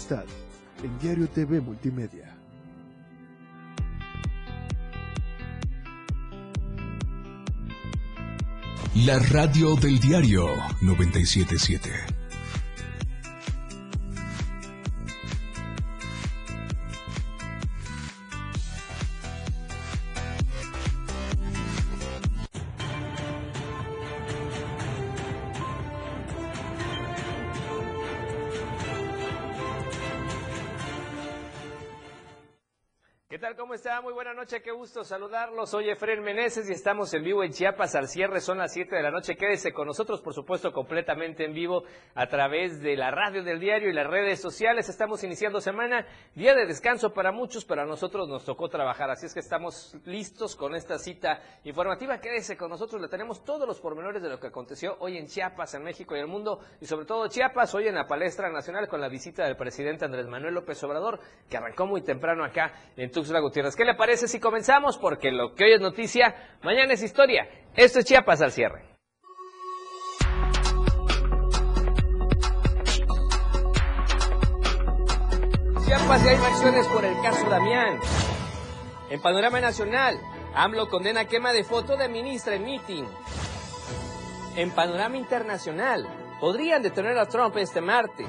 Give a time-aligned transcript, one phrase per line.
[0.00, 0.24] Tempestad
[0.82, 2.36] en Diario TV Multimedia.
[8.94, 10.46] La radio del diario
[10.80, 12.19] 977.
[34.40, 35.68] Noche, qué gusto saludarlos.
[35.68, 39.02] Soy Efren Meneses y estamos en vivo en Chiapas al cierre, son las 7 de
[39.02, 39.36] la noche.
[39.36, 41.82] Quédese con nosotros, por supuesto, completamente en vivo
[42.14, 44.88] a través de la radio del diario y las redes sociales.
[44.88, 49.26] Estamos iniciando semana, día de descanso para muchos, pero a nosotros nos tocó trabajar, así
[49.26, 52.18] es que estamos listos con esta cita informativa.
[52.18, 55.74] Quédese con nosotros, le tenemos todos los pormenores de lo que aconteció hoy en Chiapas,
[55.74, 59.02] en México y el mundo, y sobre todo Chiapas, hoy en la palestra nacional con
[59.02, 63.40] la visita del presidente Andrés Manuel López Obrador, que arrancó muy temprano acá en Tuxtla
[63.40, 64.96] Gutiérrez ¿Qué le parece si comenzamos?
[64.96, 67.48] Porque lo que hoy es noticia, mañana es historia.
[67.74, 68.84] Esto es Chiapas al cierre.
[75.84, 77.98] Chiapas y hay reacciones por el caso Damián.
[79.10, 80.18] En panorama nacional,
[80.54, 83.04] AMLO condena quema de foto de ministra en meeting.
[84.56, 86.06] En panorama internacional,
[86.40, 88.28] podrían detener a Trump este martes.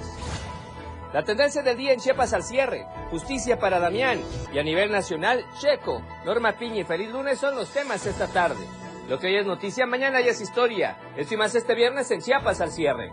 [1.14, 4.22] La tendencia del día en Chiapas al cierre, justicia para Damián
[4.54, 8.66] y a nivel nacional, Checo, Norma Piña y Feliz Lunes son los temas esta tarde.
[9.10, 10.98] Lo que hoy es noticia, mañana ya es historia.
[11.18, 13.12] Esto más este viernes en Chiapas al cierre.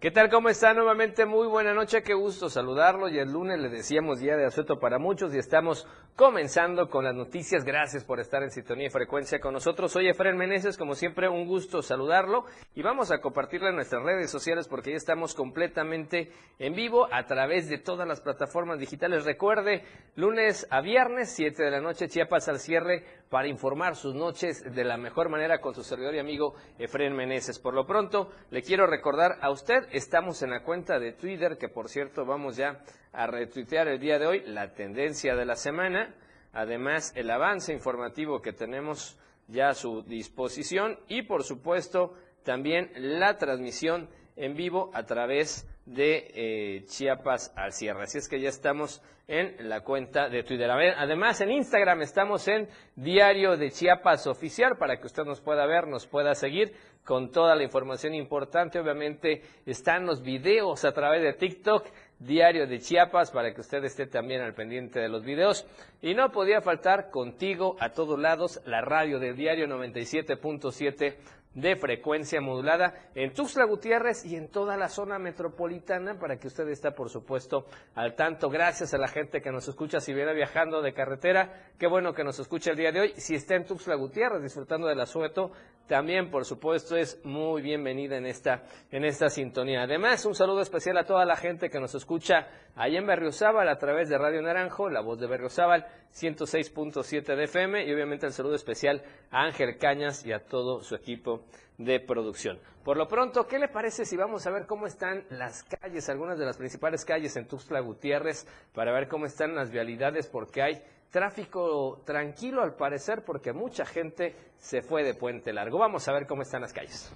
[0.00, 0.30] ¿Qué tal?
[0.30, 0.72] ¿Cómo está?
[0.72, 3.10] Nuevamente muy buena noche, qué gusto saludarlo.
[3.10, 7.14] Y el lunes le decíamos día de asueto para muchos y estamos comenzando con las
[7.14, 7.66] noticias.
[7.66, 9.92] Gracias por estar en sintonía y frecuencia con nosotros.
[9.92, 14.30] Soy Efraín Meneses, como siempre un gusto saludarlo y vamos a compartirla en nuestras redes
[14.30, 19.26] sociales porque ya estamos completamente en vivo a través de todas las plataformas digitales.
[19.26, 19.84] Recuerde,
[20.16, 24.84] lunes a viernes, 7 de la noche, Chiapas al cierre para informar sus noches de
[24.84, 27.58] la mejor manera con su servidor y amigo Efraín Meneses.
[27.58, 31.68] Por lo pronto, le quiero recordar a usted Estamos en la cuenta de Twitter, que
[31.68, 32.80] por cierto vamos ya
[33.12, 36.14] a retuitear el día de hoy la tendencia de la semana,
[36.52, 39.18] además el avance informativo que tenemos
[39.48, 42.14] ya a su disposición y por supuesto
[42.44, 48.04] también la transmisión en vivo a través de eh, Chiapas al cierre.
[48.04, 50.68] Así es que ya estamos en la cuenta de Twitter.
[50.70, 55.86] Además, en Instagram estamos en Diario de Chiapas Oficial para que usted nos pueda ver,
[55.86, 56.72] nos pueda seguir
[57.04, 58.80] con toda la información importante.
[58.80, 61.86] Obviamente están los videos a través de TikTok,
[62.18, 65.64] Diario de Chiapas, para que usted esté también al pendiente de los videos.
[66.02, 71.16] Y no podía faltar contigo a todos lados la radio del diario 97.7
[71.54, 76.68] de frecuencia modulada en Tuxtla Gutiérrez y en toda la zona metropolitana para que usted
[76.68, 78.48] esté, por supuesto, al tanto.
[78.48, 81.72] Gracias a la gente que nos escucha si viene viajando de carretera.
[81.78, 83.12] Qué bueno que nos escucha el día de hoy.
[83.16, 85.50] Si está en Tuxtla Gutiérrez disfrutando del asueto,
[85.90, 88.62] también, por supuesto, es muy bienvenida en esta,
[88.92, 89.82] en esta sintonía.
[89.82, 92.46] Además, un saludo especial a toda la gente que nos escucha
[92.76, 97.84] allá en Berriozábal a través de Radio Naranjo, la voz de Berriozábal, 106.7 de FM
[97.84, 99.02] y obviamente el saludo especial
[99.32, 101.39] a Ángel Cañas y a todo su equipo
[101.78, 102.58] de producción.
[102.84, 106.38] Por lo pronto, ¿qué le parece si vamos a ver cómo están las calles, algunas
[106.38, 110.82] de las principales calles en Tuxtla Gutiérrez, para ver cómo están las vialidades, porque hay
[111.10, 115.78] tráfico tranquilo al parecer porque mucha gente se fue de puente largo.
[115.78, 117.12] Vamos a ver cómo están las calles.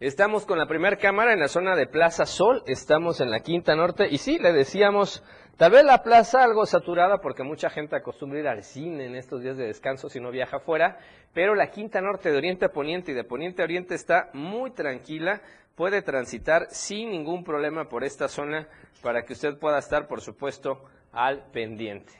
[0.00, 3.74] Estamos con la primera cámara en la zona de Plaza Sol, estamos en la Quinta
[3.74, 5.24] Norte y sí, le decíamos,
[5.58, 9.42] tal vez la plaza algo saturada porque mucha gente acostumbra ir al cine en estos
[9.42, 10.98] días de descanso si no viaja afuera,
[11.34, 14.70] pero la Quinta Norte de Oriente a Poniente y de Poniente a Oriente está muy
[14.70, 15.42] tranquila,
[15.74, 18.68] puede transitar sin ningún problema por esta zona
[19.02, 22.12] para que usted pueda estar, por supuesto, al pendiente.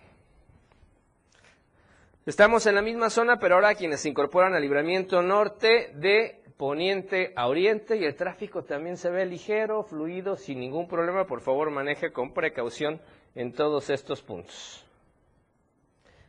[2.26, 7.32] Estamos en la misma zona, pero ahora quienes se incorporan al libramiento norte de poniente
[7.36, 11.24] a oriente y el tráfico también se ve ligero, fluido, sin ningún problema.
[11.24, 13.00] Por favor, maneje con precaución
[13.38, 14.84] en todos estos puntos.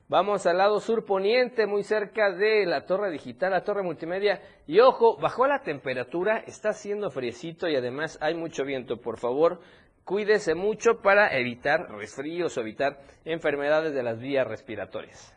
[0.08, 4.42] Vamos al lado sur poniente, muy cerca de la torre digital, la torre multimedia.
[4.68, 9.02] Y ojo, bajó la temperatura, está haciendo friecito y además hay mucho viento.
[9.02, 9.60] Por favor,
[10.04, 15.36] cuídese mucho para evitar resfríos o evitar enfermedades de las vías respiratorias.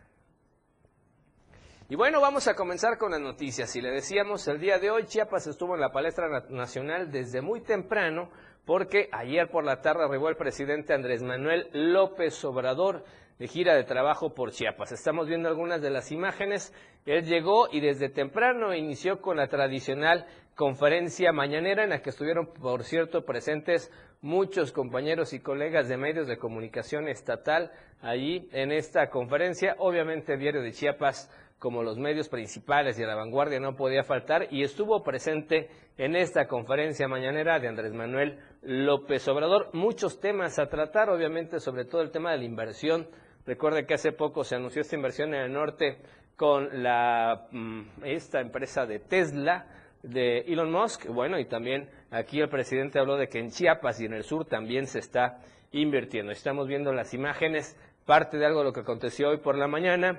[1.88, 3.75] Y bueno, vamos a comenzar con las noticias.
[3.76, 7.62] Y le decíamos, el día de hoy Chiapas estuvo en la palestra nacional desde muy
[7.62, 8.30] temprano
[8.64, 13.05] porque ayer por la tarde arribó el presidente Andrés Manuel López Obrador
[13.38, 14.93] de gira de trabajo por Chiapas.
[14.93, 16.73] Estamos viendo algunas de las imágenes.
[17.06, 22.47] Él llegó y desde temprano inició con la tradicional conferencia mañanera en la que estuvieron,
[22.47, 29.11] por cierto, presentes muchos compañeros y colegas de medios de comunicación estatal allí en esta
[29.11, 29.75] conferencia.
[29.79, 31.29] Obviamente, Diario de Chiapas
[31.62, 36.17] como los medios principales y a la vanguardia no podía faltar y estuvo presente en
[36.17, 39.70] esta conferencia mañanera de Andrés Manuel López Obrador.
[39.73, 43.06] Muchos temas a tratar, obviamente, sobre todo el tema de la inversión.
[43.47, 45.99] Recuerde que hace poco se anunció esta inversión en el norte
[46.35, 49.67] con la, mm, esta empresa de Tesla
[50.03, 51.06] de Elon Musk.
[51.11, 54.47] Bueno, y también aquí el presidente habló de que en Chiapas y en el sur
[54.47, 55.38] también se está
[55.70, 56.32] invirtiendo.
[56.32, 60.19] Estamos viendo las imágenes, parte de algo de lo que aconteció hoy por la mañana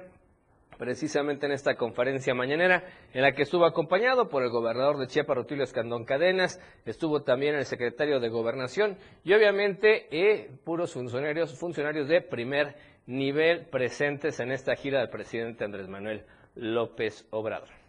[0.83, 2.83] precisamente en esta conferencia mañanera,
[3.13, 7.55] en la que estuvo acompañado por el gobernador de Chiapas, Rutilio Escandón Cadenas, estuvo también
[7.55, 12.75] el secretario de Gobernación y obviamente eh, puros funcionarios, funcionarios de primer
[13.07, 17.82] nivel presentes en esta gira del presidente Andrés Manuel López Obrador.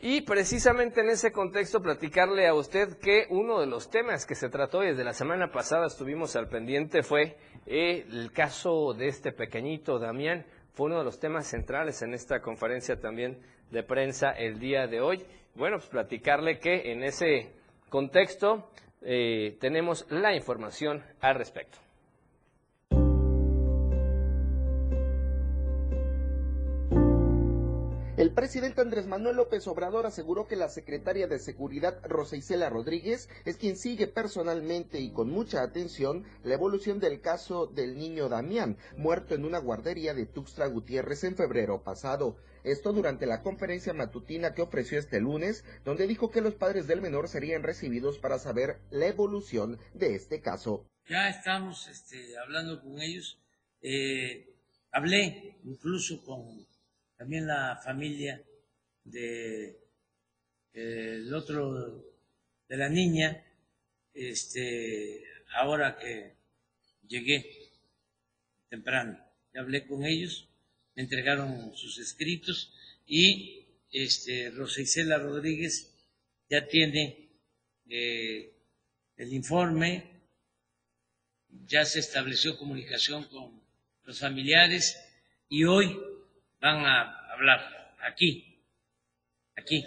[0.00, 4.50] Y precisamente en ese contexto platicarle a usted que uno de los temas que se
[4.50, 9.98] trató desde la semana pasada estuvimos al pendiente fue eh, el caso de este pequeñito
[9.98, 10.44] Damián.
[10.74, 15.00] Fue uno de los temas centrales en esta conferencia también de prensa el día de
[15.00, 15.24] hoy.
[15.54, 17.52] Bueno, pues platicarle que en ese
[17.88, 18.70] contexto
[19.02, 21.78] eh, tenemos la información al respecto.
[28.34, 33.56] Presidente Andrés Manuel López Obrador aseguró que la secretaria de Seguridad Rosa Isela Rodríguez es
[33.56, 39.34] quien sigue personalmente y con mucha atención la evolución del caso del niño Damián, muerto
[39.34, 42.36] en una guardería de Tuxtla Gutiérrez en febrero pasado.
[42.64, 47.02] Esto durante la conferencia matutina que ofreció este lunes, donde dijo que los padres del
[47.02, 50.88] menor serían recibidos para saber la evolución de este caso.
[51.08, 53.38] Ya estamos este, hablando con ellos.
[53.82, 54.56] Eh,
[54.90, 56.66] hablé incluso con
[57.24, 58.38] también la familia
[59.02, 59.80] de
[60.74, 62.04] el otro
[62.68, 63.42] de la niña,
[64.12, 65.24] este,
[65.54, 66.34] ahora que
[67.08, 67.70] llegué
[68.68, 69.18] temprano,
[69.54, 70.50] hablé con ellos,
[70.96, 72.74] me entregaron sus escritos
[73.06, 75.94] y este, Rosa Isela Rodríguez
[76.50, 77.30] ya tiene
[77.88, 78.52] eh,
[79.16, 80.10] el informe,
[81.48, 83.62] ya se estableció comunicación con
[84.02, 85.00] los familiares
[85.48, 85.98] y hoy
[86.64, 88.58] van a hablar aquí,
[89.54, 89.84] aquí,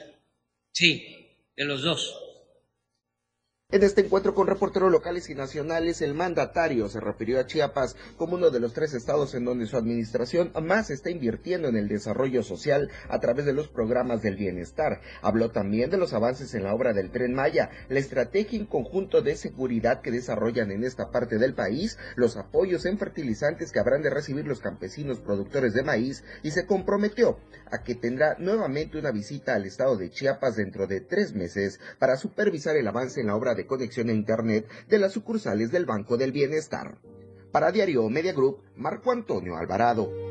[0.72, 2.27] sí, de los dos.
[3.70, 8.36] En este encuentro con reporteros locales y nacionales, el mandatario se refirió a Chiapas como
[8.36, 12.44] uno de los tres estados en donde su administración más está invirtiendo en el desarrollo
[12.44, 15.02] social a través de los programas del bienestar.
[15.22, 19.22] Habló también de los avances en la obra del tren Maya, la estrategia en conjunto
[19.22, 24.02] de seguridad que desarrollan en esta parte del país, los apoyos en fertilizantes que habrán
[24.02, 27.38] de recibir los campesinos productores de maíz y se comprometió
[27.70, 32.16] a que tendrá nuevamente una visita al estado de Chiapas dentro de tres meses para
[32.16, 36.16] supervisar el avance en la obra de conexión a Internet de las sucursales del Banco
[36.16, 37.00] del Bienestar.
[37.52, 40.27] Para Diario Media Group, Marco Antonio Alvarado.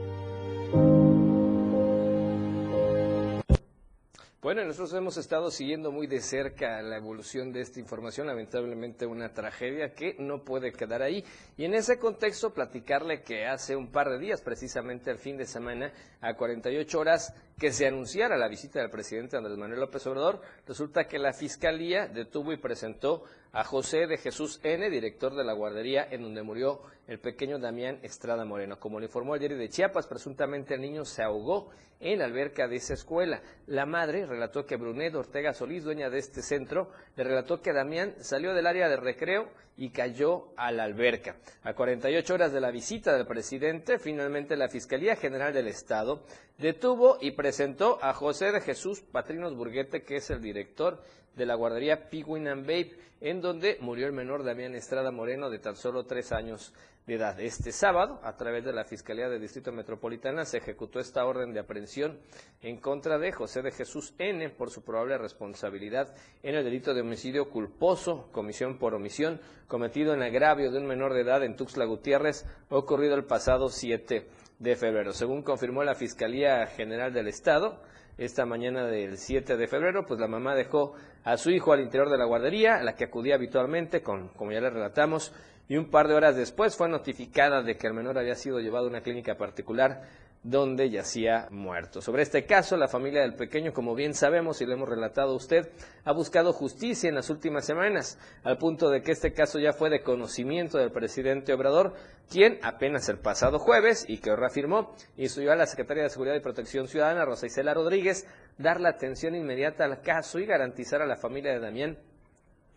[4.46, 9.34] Bueno, nosotros hemos estado siguiendo muy de cerca la evolución de esta información, lamentablemente una
[9.34, 11.24] tragedia que no puede quedar ahí.
[11.56, 15.46] Y en ese contexto, platicarle que hace un par de días, precisamente el fin de
[15.46, 20.40] semana, a 48 horas que se anunciara la visita del presidente Andrés Manuel López Obrador,
[20.64, 23.24] resulta que la Fiscalía detuvo y presentó
[23.56, 27.98] a José de Jesús N., director de la guardería en donde murió el pequeño Damián
[28.02, 28.78] Estrada Moreno.
[28.78, 32.76] Como le informó el de Chiapas, presuntamente el niño se ahogó en la alberca de
[32.76, 33.40] esa escuela.
[33.66, 38.14] La madre relató que Brunet Ortega Solís, dueña de este centro, le relató que Damián
[38.20, 39.48] salió del área de recreo
[39.78, 41.36] y cayó a la alberca.
[41.62, 46.24] A 48 horas de la visita del presidente, finalmente la Fiscalía General del Estado
[46.58, 51.00] detuvo y presentó a José de Jesús Patrinos Burguete, que es el director
[51.36, 55.58] de la guardería Piguin and Babe, en donde murió el menor Damián Estrada Moreno de
[55.58, 56.72] tan solo tres años
[57.06, 57.38] de edad.
[57.38, 61.60] Este sábado, a través de la Fiscalía del Distrito Metropolitana, se ejecutó esta orden de
[61.60, 62.18] aprehensión
[62.62, 64.50] en contra de José de Jesús N.
[64.50, 66.12] por su probable responsabilidad
[66.42, 71.14] en el delito de homicidio culposo, comisión por omisión, cometido en agravio de un menor
[71.14, 74.26] de edad en Tuxtla Gutiérrez, ocurrido el pasado 7
[74.58, 75.12] de febrero.
[75.12, 77.80] Según confirmó la Fiscalía General del Estado,
[78.18, 80.94] esta mañana del 7 de febrero, pues la mamá dejó
[81.24, 84.52] a su hijo al interior de la guardería, a la que acudía habitualmente, con, como
[84.52, 85.32] ya le relatamos,
[85.68, 88.86] y un par de horas después fue notificada de que el menor había sido llevado
[88.86, 90.02] a una clínica particular
[90.46, 92.00] donde yacía muerto.
[92.00, 95.36] Sobre este caso, la familia del pequeño, como bien sabemos y lo hemos relatado a
[95.36, 95.72] usted,
[96.04, 99.90] ha buscado justicia en las últimas semanas, al punto de que este caso ya fue
[99.90, 101.94] de conocimiento del presidente Obrador,
[102.30, 106.40] quien apenas el pasado jueves, y que reafirmó, instruyó a la Secretaria de Seguridad y
[106.40, 108.24] Protección Ciudadana, Rosa Isela Rodríguez,
[108.56, 111.98] dar la atención inmediata al caso y garantizar a la familia de Damián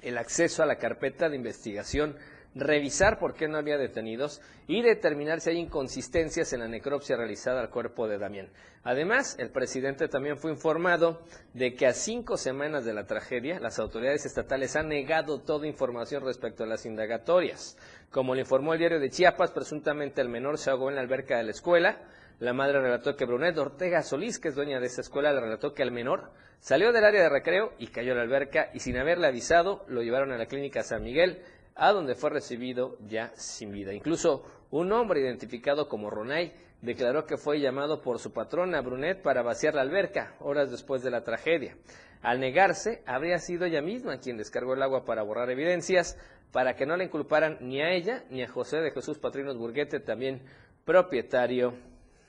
[0.01, 2.15] el acceso a la carpeta de investigación
[2.55, 7.61] revisar por qué no había detenidos y determinar si hay inconsistencias en la necropsia realizada
[7.61, 8.49] al cuerpo de Damián.
[8.83, 11.21] Además, el presidente también fue informado
[11.53, 16.23] de que a cinco semanas de la tragedia, las autoridades estatales han negado toda información
[16.23, 17.77] respecto a las indagatorias.
[18.09, 21.37] Como le informó el diario de Chiapas, presuntamente el menor se ahogó en la alberca
[21.37, 22.01] de la escuela.
[22.39, 25.73] La madre relató que Brunet Ortega Solís, que es dueña de esa escuela, le relató
[25.73, 28.97] que el menor salió del área de recreo y cayó a la alberca y sin
[28.97, 31.41] haberle avisado lo llevaron a la clínica San Miguel
[31.79, 33.93] a donde fue recibido ya sin vida.
[33.93, 39.41] Incluso un hombre identificado como Ronay declaró que fue llamado por su patrona Brunet para
[39.41, 41.77] vaciar la alberca horas después de la tragedia.
[42.21, 46.17] Al negarse, habría sido ella misma quien descargó el agua para borrar evidencias,
[46.51, 50.01] para que no le inculparan ni a ella ni a José de Jesús Patrinos Burguete,
[50.01, 50.41] también
[50.83, 51.75] propietario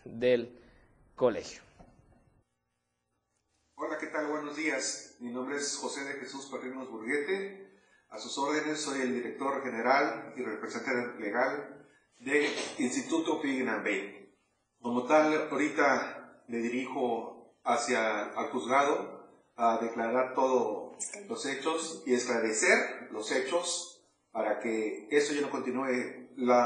[0.05, 0.57] del
[1.17, 1.63] colegio.
[3.75, 4.29] Hola, ¿qué tal?
[4.29, 5.17] Buenos días.
[5.19, 7.70] Mi nombre es José de Jesús Patrinos Burguete.
[8.11, 11.87] A sus órdenes, soy el director general y representante legal
[12.19, 12.45] del
[12.79, 14.35] Instituto Bay.
[14.81, 19.21] Como tal, ahorita me dirijo hacia el juzgado
[19.55, 20.97] a declarar todos
[21.29, 24.03] los hechos y esclarecer los hechos
[24.33, 26.31] para que eso ya no continúe.
[26.35, 26.59] Los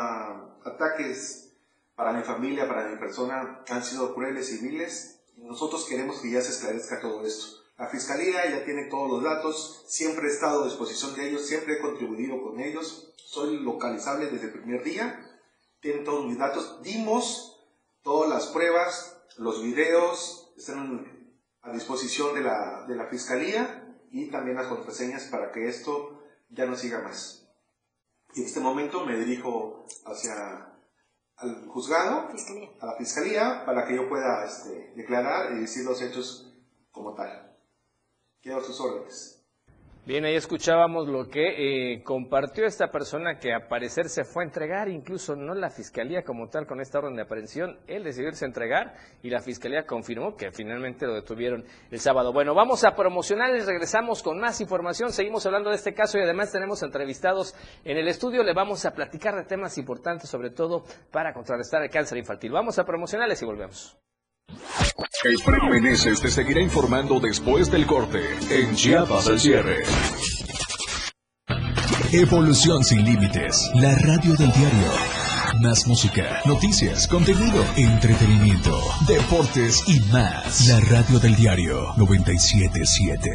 [0.64, 1.54] ataques
[1.94, 5.20] para mi familia, para mi persona, han sido crueles y viles.
[5.36, 7.63] Nosotros queremos que ya se esclarezca todo esto.
[7.76, 11.74] La Fiscalía ya tiene todos los datos, siempre he estado a disposición de ellos, siempre
[11.74, 15.28] he contribuido con ellos, soy localizable desde el primer día,
[15.80, 17.66] tienen todos mis datos, dimos
[18.02, 24.56] todas las pruebas, los videos, están a disposición de la, de la Fiscalía y también
[24.56, 27.48] las contraseñas para que esto ya no siga más.
[28.34, 30.74] Y en este momento me dirijo hacia
[31.42, 32.28] el juzgado,
[32.80, 36.52] a la Fiscalía, para que yo pueda este, declarar y decir los hechos
[36.92, 37.53] como tal.
[38.44, 39.42] Quedo sus órdenes.
[40.04, 44.46] Bien, ahí escuchábamos lo que eh, compartió esta persona que a parecer se fue a
[44.46, 48.44] entregar, incluso no la fiscalía como tal con esta orden de aprehensión, él decidió irse
[48.44, 52.34] a entregar y la fiscalía confirmó que finalmente lo detuvieron el sábado.
[52.34, 56.52] Bueno, vamos a promocionales, regresamos con más información, seguimos hablando de este caso y además
[56.52, 61.32] tenemos entrevistados en el estudio, le vamos a platicar de temas importantes, sobre todo para
[61.32, 62.52] contrarrestar el cáncer infantil.
[62.52, 63.96] Vamos a promocionales y volvemos.
[65.24, 68.20] Efraín Meneses te seguirá informando después del corte
[68.50, 69.82] en Chiapas al cierre.
[72.12, 74.92] Evolución sin límites, la radio del diario.
[75.62, 80.68] Más música, noticias, contenido, entretenimiento, deportes y más.
[80.68, 83.30] La radio del diario 977.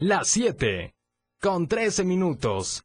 [0.00, 0.94] Las 7
[1.40, 2.84] con 13 minutos.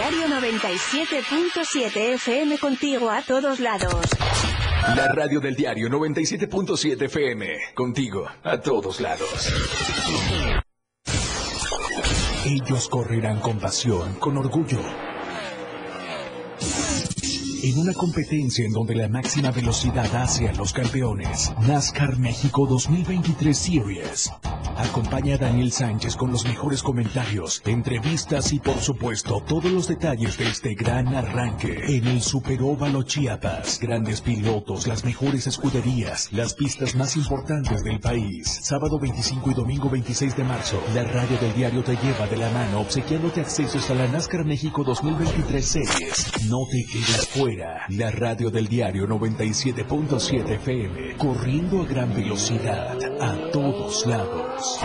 [0.00, 4.06] 97.7 FM contigo a todos lados.
[4.96, 7.46] La radio del diario 97.7 FM.
[7.74, 9.52] Contigo a todos lados.
[12.46, 14.80] Ellos correrán con pasión, con orgullo
[17.62, 21.52] en una competencia en donde la máxima velocidad hace a los campeones.
[21.60, 24.32] NASCAR México 2023 Series.
[24.76, 30.38] Acompaña a Daniel Sánchez con los mejores comentarios, entrevistas y por supuesto todos los detalles
[30.38, 33.78] de este gran arranque en el Superóvalo Chiapas.
[33.78, 38.60] Grandes pilotos, las mejores escuderías, las pistas más importantes del país.
[38.62, 42.50] Sábado 25 y domingo 26 de marzo, la radio del diario te lleva de la
[42.50, 46.46] mano obsequiándote accesos a la NASCAR México 2023 Series.
[46.48, 53.50] No te quedes fuera la radio del diario 97.7 FM, corriendo a gran velocidad a
[53.50, 54.80] todos lados.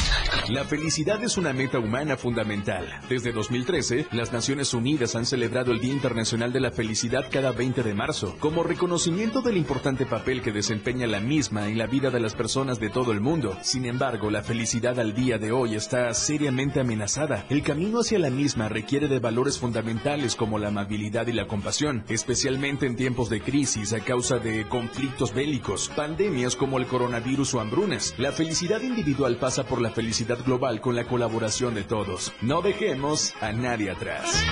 [0.48, 2.86] La felicidad es una meta humana fundamental.
[3.08, 7.82] Desde 2013, las Naciones Unidas han celebrado el Día Internacional de la Felicidad cada 20
[7.82, 12.20] de marzo, como reconocimiento del importante papel que desempeña la misma en la vida de
[12.20, 13.58] las personas de todo el mundo.
[13.62, 17.44] Sin embargo, la felicidad al día de hoy está seriamente amenazada.
[17.50, 22.04] El camino hacia la misma requiere de valores fundamentales como la amabilidad y la compasión,
[22.08, 27.60] especialmente en tiempos de crisis a causa de conflictos bélicos, pandemias como el coronavirus o
[27.60, 28.14] hambrunas.
[28.16, 32.32] La felicidad individual pasa por la felicidad global con la colaboración de todos.
[32.42, 34.44] No dejemos a nadie atrás.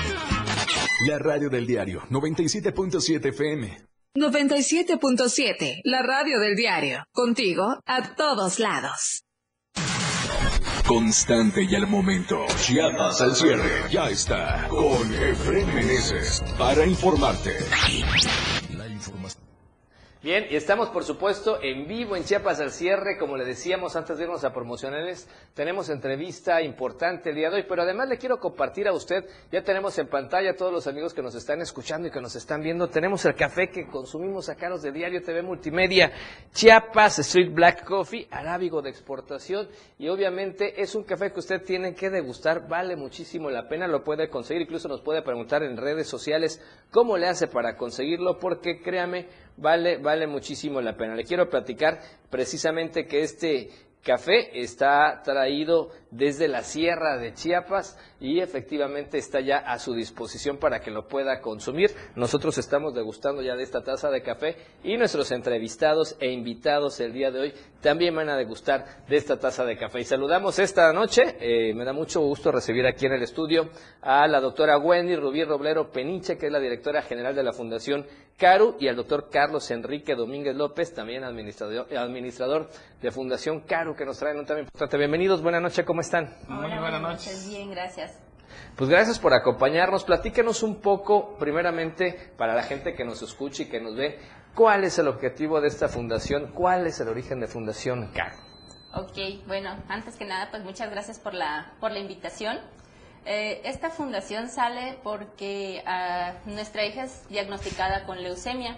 [1.09, 3.85] La radio del diario 97.7 FM.
[4.17, 7.05] 97.7, la radio del diario.
[7.13, 9.25] Contigo a todos lados.
[10.87, 12.45] Constante y al momento.
[12.61, 13.91] Chiapas al cierre.
[13.91, 14.69] Ya está.
[14.69, 16.45] Con Efren Meneses.
[16.59, 17.57] Para informarte.
[18.77, 19.44] La información.
[20.25, 24.17] Bien, y estamos por supuesto en vivo en Chiapas al cierre, como le decíamos antes
[24.17, 28.39] de irnos a promocionales, tenemos entrevista importante el día de hoy, pero además le quiero
[28.39, 32.09] compartir a usted, ya tenemos en pantalla a todos los amigos que nos están escuchando
[32.09, 35.43] y que nos están viendo, tenemos el café que consumimos acá los de Diario TV
[35.43, 36.11] Multimedia,
[36.55, 41.95] Chiapas Street Black Coffee, arábigo de exportación, y obviamente es un café que usted tiene
[41.95, 46.09] que degustar, vale muchísimo la pena, lo puede conseguir, incluso nos puede preguntar en redes
[46.09, 51.15] sociales cómo le hace para conseguirlo, porque créame, vale, vale muchísimo la pena.
[51.15, 53.71] Le quiero platicar precisamente que este
[54.05, 60.59] café está traído desde la sierra de Chiapas y efectivamente está ya a su disposición
[60.59, 61.91] para que lo pueda consumir.
[62.15, 67.13] Nosotros estamos degustando ya de esta taza de café y nuestros entrevistados e invitados el
[67.13, 70.01] día de hoy también van a degustar de esta taza de café.
[70.01, 73.71] Y saludamos esta noche, eh, me da mucho gusto recibir aquí en el estudio
[74.01, 78.07] a la doctora Wendy Rubí Roblero Peniche, que es la directora general de la Fundación
[78.37, 82.69] Caru, y al doctor Carlos Enrique Domínguez López, también administrador, administrador
[83.01, 84.97] de Fundación Caru, que nos traen un tema importante.
[84.97, 86.35] Bienvenidos, buenas noches, ¿cómo están?
[86.49, 87.49] Muy buenas noches.
[87.49, 88.19] Bien, gracias.
[88.77, 90.05] Pues gracias por acompañarnos.
[90.05, 94.19] Platíquenos un poco, primeramente, para la gente que nos escucha y que nos ve,
[94.55, 98.33] cuál es el objetivo de esta fundación, cuál es el origen de Fundación CAR.
[98.95, 102.59] Ok, bueno, antes que nada, pues muchas gracias por la, por la invitación.
[103.27, 108.77] Eh, esta fundación sale porque ah, nuestra hija es diagnosticada con leucemia.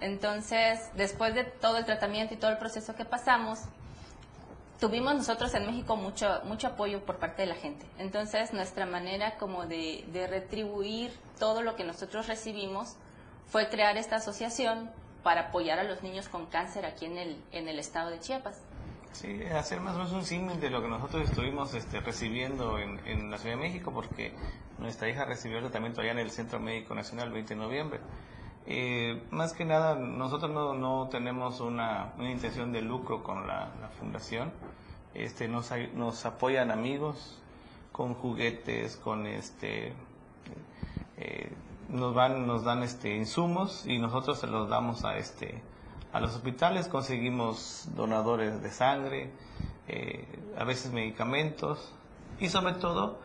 [0.00, 3.60] Entonces, después de todo el tratamiento y todo el proceso que pasamos,
[4.82, 7.86] tuvimos nosotros en México mucho, mucho apoyo por parte de la gente.
[7.98, 12.96] Entonces, nuestra manera como de, de retribuir todo lo que nosotros recibimos
[13.46, 14.90] fue crear esta asociación
[15.22, 18.60] para apoyar a los niños con cáncer aquí en el, en el estado de Chiapas.
[19.12, 22.98] Sí, hacer más o menos un símil de lo que nosotros estuvimos este, recibiendo en,
[23.06, 24.34] en, la Ciudad de México, porque
[24.80, 28.00] nuestra hija recibió el tratamiento allá en el Centro Médico Nacional el 20 de noviembre.
[28.66, 33.70] Eh, más que nada, nosotros no, no tenemos una, una, intención de lucro con la,
[33.98, 34.52] fundación.
[35.14, 37.40] Este, nos, nos apoyan amigos
[37.90, 39.92] con juguetes, con este,
[41.18, 41.52] eh,
[41.88, 45.62] nos van, nos dan este insumos y nosotros se los damos a este,
[46.12, 49.30] a los hospitales, conseguimos donadores de sangre,
[49.88, 51.92] eh, a veces medicamentos
[52.38, 53.18] y sobre todo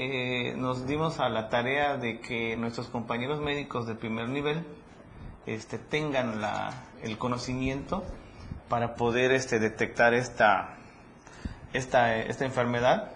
[0.00, 4.64] eh, nos dimos a la tarea de que nuestros compañeros médicos de primer nivel
[5.44, 6.70] este, tengan la,
[7.02, 8.04] el conocimiento
[8.68, 10.76] para poder este, detectar esta,
[11.72, 13.10] esta, esta enfermedad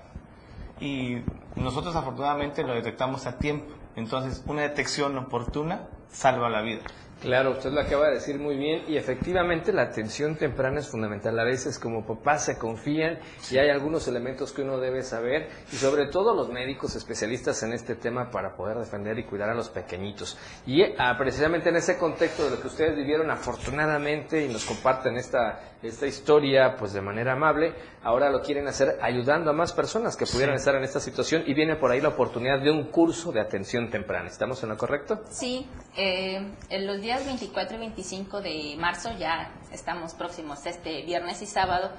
[0.81, 1.19] y
[1.55, 3.73] nosotros afortunadamente lo detectamos a tiempo.
[3.95, 6.83] Entonces, una detección oportuna salva la vida.
[7.23, 11.39] Claro, usted lo acaba de decir muy bien y efectivamente la atención temprana es fundamental.
[11.39, 15.77] A veces como papás se confían y hay algunos elementos que uno debe saber y
[15.77, 19.69] sobre todo los médicos especialistas en este tema para poder defender y cuidar a los
[19.69, 20.37] pequeñitos.
[20.67, 25.17] Y ah, precisamente en ese contexto de lo que ustedes vivieron afortunadamente y nos comparten
[25.17, 30.17] esta, esta historia pues de manera amable, ahora lo quieren hacer ayudando a más personas
[30.17, 30.63] que pudieran sí.
[30.63, 33.91] estar en esta situación y viene por ahí la oportunidad de un curso de atención
[33.91, 34.27] temprana.
[34.27, 35.23] ¿Estamos en lo correcto?
[35.31, 41.43] Sí, eh, en los días 24 y 25 de marzo, ya estamos próximos este viernes
[41.43, 41.91] y sábado,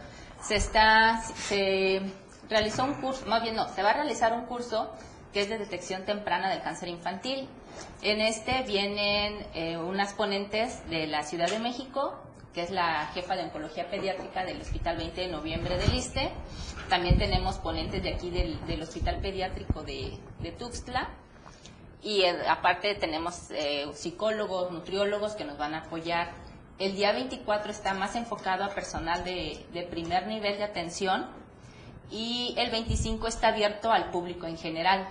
[0.42, 2.02] se está, se
[2.50, 4.92] realizó un curso, más bien no, se va a realizar un curso
[5.32, 7.48] que es de detección temprana del cáncer infantil.
[8.02, 12.20] En este vienen eh, unas ponentes de la Ciudad de México,
[12.54, 16.32] que es la jefa de oncología pediátrica del Hospital 20 de Noviembre del ISTE.
[16.88, 21.10] También tenemos ponentes de aquí del, del Hospital Pediátrico de, de Tuxtla
[22.04, 26.32] y eh, aparte tenemos eh, psicólogos, nutriólogos que nos van a apoyar.
[26.78, 31.28] El día 24 está más enfocado a personal de, primer nivel de atención
[32.12, 35.08] y el 25 está abierto al público en general.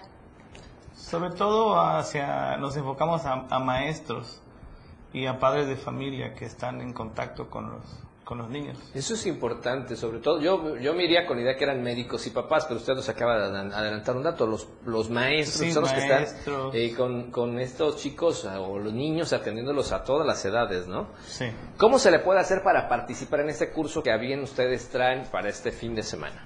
[0.94, 4.42] Sobre todo hacia, nos enfocamos a maestros
[5.12, 7.82] y a padres de familia que están en contacto con los,
[8.32, 8.78] con los niños.
[8.94, 12.26] Eso es importante, sobre todo, yo, yo me iría con la idea que eran médicos
[12.26, 15.82] y papás, pero usted nos acaba de adelantar un dato, los, los maestros Sí, son
[15.82, 16.74] los que están maestros.
[16.74, 21.08] eh, con, con estos chicos ah, o los niños atendiéndolos a todas las edades, ¿no?
[21.26, 21.44] Sí.
[21.76, 25.24] ¿Cómo se le puede hacer para participar en este curso que a bien ustedes traen
[25.30, 26.42] para este fin de semana?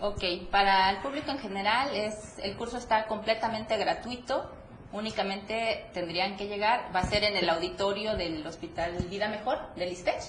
[0.00, 4.48] Ok, para el público en general es el curso está completamente gratuito.
[4.92, 9.90] Únicamente tendrían que llegar, va a ser en el auditorio del Hospital Vida Mejor del
[9.90, 10.20] ISTEC.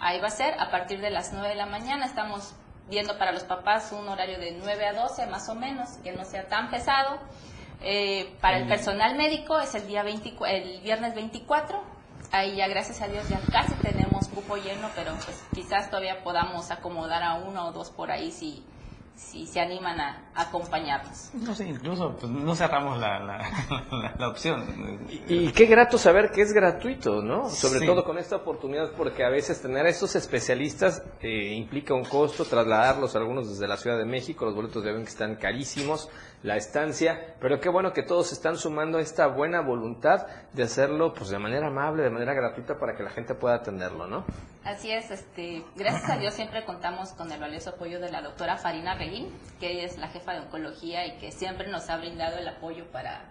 [0.00, 2.06] Ahí va a ser a partir de las 9 de la mañana.
[2.06, 2.54] Estamos
[2.88, 6.24] viendo para los papás un horario de 9 a 12 más o menos, que no
[6.24, 7.18] sea tan pesado.
[7.80, 11.82] Eh, para el personal médico es el día 24 el viernes 24.
[12.30, 16.70] Ahí ya gracias a Dios ya casi tenemos cupo lleno, pero pues quizás todavía podamos
[16.70, 18.64] acomodar a uno o dos por ahí si
[19.18, 21.30] si se animan a, a acompañarnos.
[21.34, 23.38] No sé, incluso pues, no cerramos la, la,
[23.90, 24.64] la- la opción.
[25.28, 27.50] Y qué grato saber que es gratuito, ¿no?
[27.50, 27.86] Sobre Sí.
[27.86, 32.44] todo con esta oportunidad, porque a veces tener a estos especialistas eh, implica un costo,
[32.44, 36.08] trasladarlos algunos desde la Ciudad de México, los boletos de avión que están carísimos,
[36.42, 41.30] la estancia, pero qué bueno que todos están sumando esta buena voluntad de hacerlo pues
[41.30, 44.24] de manera amable, de manera gratuita para que la gente pueda atenderlo, ¿no?
[44.64, 48.56] Así es, este, gracias a Dios siempre contamos con el valioso apoyo de la doctora
[48.56, 52.36] Farina Reguín, que ella es la jefa de oncología y que siempre nos ha brindado
[52.38, 53.24] el apoyo para,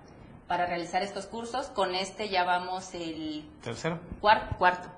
[0.48, 1.68] para realizar estos cursos.
[1.68, 4.00] Con este ya vamos el Tercero.
[4.20, 4.90] cuar- cuarto.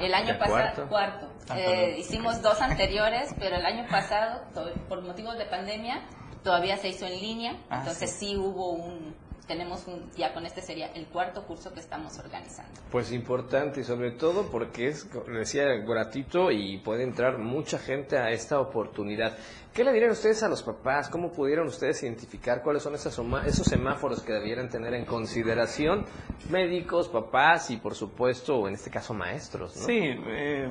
[0.00, 0.88] El año ¿Ya pasado, cuarto?
[0.88, 1.28] cuarto.
[1.50, 4.42] Ah, Eh, hicimos dos anteriores, pero el año pasado,
[4.88, 6.00] por motivos de pandemia,
[6.42, 7.56] todavía se hizo en línea.
[7.70, 8.26] Ah, entonces sí.
[8.30, 9.14] sí hubo un,
[9.46, 12.80] tenemos un, ya con este sería el cuarto curso que estamos organizando.
[12.90, 18.16] Pues importante y sobre todo porque es, como decía, gratuito y puede entrar mucha gente
[18.18, 19.36] a esta oportunidad.
[19.74, 21.08] ¿Qué le dirían ustedes a los papás?
[21.08, 26.04] ¿Cómo pudieron ustedes identificar cuáles son esas soma- esos semáforos que debieran tener en consideración
[26.50, 29.74] médicos, papás y por supuesto, en este caso, maestros?
[29.76, 29.82] ¿no?
[29.86, 30.70] Sí, eh,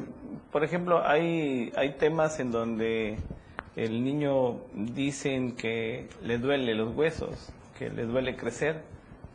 [0.51, 3.17] por ejemplo, hay, hay temas en donde
[3.75, 8.81] el niño dicen que le duele los huesos, que le duele crecer,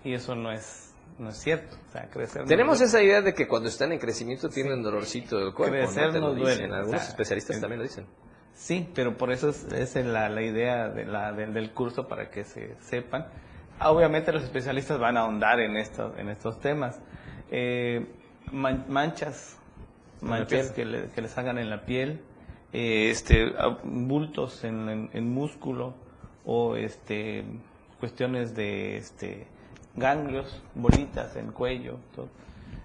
[0.04, 1.76] y eso no es, no es cierto.
[1.88, 2.88] O sea, crecer no Tenemos duele.
[2.88, 6.20] esa idea de que cuando están en crecimiento tienen dolorcito del cuerpo, Crecer ¿no?
[6.20, 8.06] No duele, dicen, Algunos o sea, especialistas el- también lo dicen.
[8.54, 12.30] Sí, pero por eso es, es la, la idea de la, del- del curso para
[12.30, 13.26] que se sepan.
[13.78, 16.98] Ah, Obviamente los especialistas van a ahondar en estos, en estos temas.
[17.50, 18.06] Eh,
[18.52, 19.58] man- manchas,
[20.22, 22.22] manchas que, le- que les hagan en la piel,
[22.72, 25.94] eh, este, ah, bultos en, en- en músculo
[26.44, 27.44] o este,
[28.00, 29.46] cuestiones de este,
[29.94, 31.96] ganglios, bolitas en cuello.
[32.14, 32.28] Todo.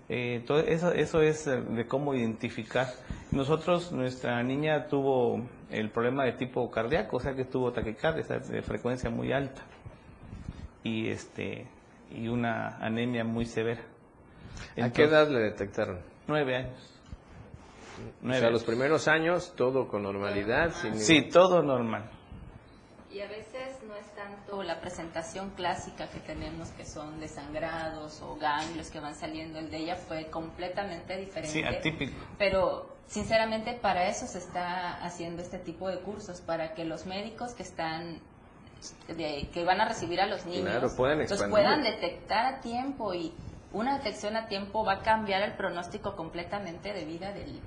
[0.09, 2.87] Eh, todo eso, eso es eh, de cómo identificar.
[3.31, 8.61] Nosotros, nuestra niña tuvo el problema de tipo cardíaco, o sea que tuvo taquicardia, de
[8.61, 9.61] frecuencia muy alta
[10.83, 11.65] y este
[12.13, 13.79] y una anemia muy severa.
[14.81, 15.99] ¿A qué edad le detectaron?
[16.27, 17.00] Nueve años.
[17.97, 20.71] O Nueve sea, los primeros años, todo con normalidad.
[20.73, 22.09] Sin Sí, ningún- todo normal.
[23.11, 28.37] Y a veces no es tanto la presentación clásica que tenemos, que son desangrados o
[28.37, 29.59] ganglios que van saliendo.
[29.59, 31.49] El de ella fue completamente diferente.
[31.51, 32.13] Sí, atípico.
[32.37, 37.53] Pero sinceramente para eso se está haciendo este tipo de cursos, para que los médicos
[37.53, 38.19] que están
[39.09, 40.93] de- que van a recibir a los niños Claro, los
[41.49, 43.33] puedan detectar a tiempo y
[43.73, 47.59] una detección a tiempo va a cambiar el pronóstico completamente de vida del,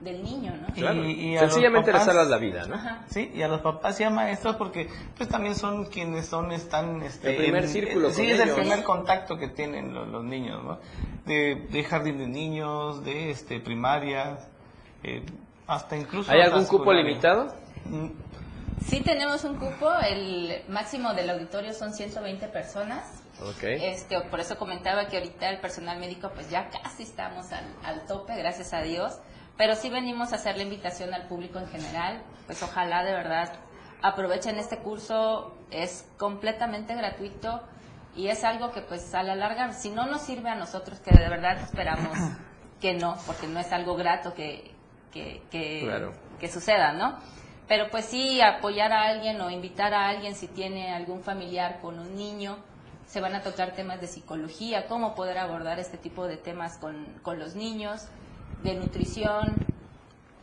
[0.00, 0.72] del niño, ¿no?
[0.74, 1.02] Claro.
[1.04, 2.74] Y- y a los Sencillamente les salvas la vida, ¿no?
[2.76, 3.04] Ajá.
[3.08, 7.02] Sí, y a los papás y a maestros porque pues también son quienes son están
[7.02, 10.78] este, El primer círculo sí es el primer contacto que tienen los, los niños no
[11.26, 14.38] de, de jardín de niños de este primaria
[15.02, 15.22] eh,
[15.66, 17.54] hasta incluso ¿Hay algún cupo limitado?
[17.86, 18.06] Mm,
[18.86, 23.02] Sí tenemos un cupo, el máximo del auditorio son 120 personas.
[23.42, 23.62] Ok.
[23.62, 28.06] Este, por eso comentaba que ahorita el personal médico pues ya casi estamos al, al
[28.06, 29.18] tope, gracias a Dios.
[29.56, 33.52] Pero sí venimos a hacer la invitación al público en general, pues ojalá de verdad
[34.02, 37.60] aprovechen este curso, es completamente gratuito
[38.14, 41.10] y es algo que pues a la larga, si no nos sirve a nosotros, que
[41.10, 42.16] de verdad esperamos
[42.80, 44.72] que no, porque no es algo grato que,
[45.12, 46.12] que, que, Claro.
[46.38, 47.18] que suceda, ¿no?
[47.66, 51.98] Pero pues sí, apoyar a alguien o invitar a alguien si tiene algún familiar con
[51.98, 52.56] un niño,
[53.08, 57.06] se van a tocar temas de psicología, cómo poder abordar este tipo de temas con,
[57.22, 58.06] con los niños,
[58.62, 59.66] de nutrición.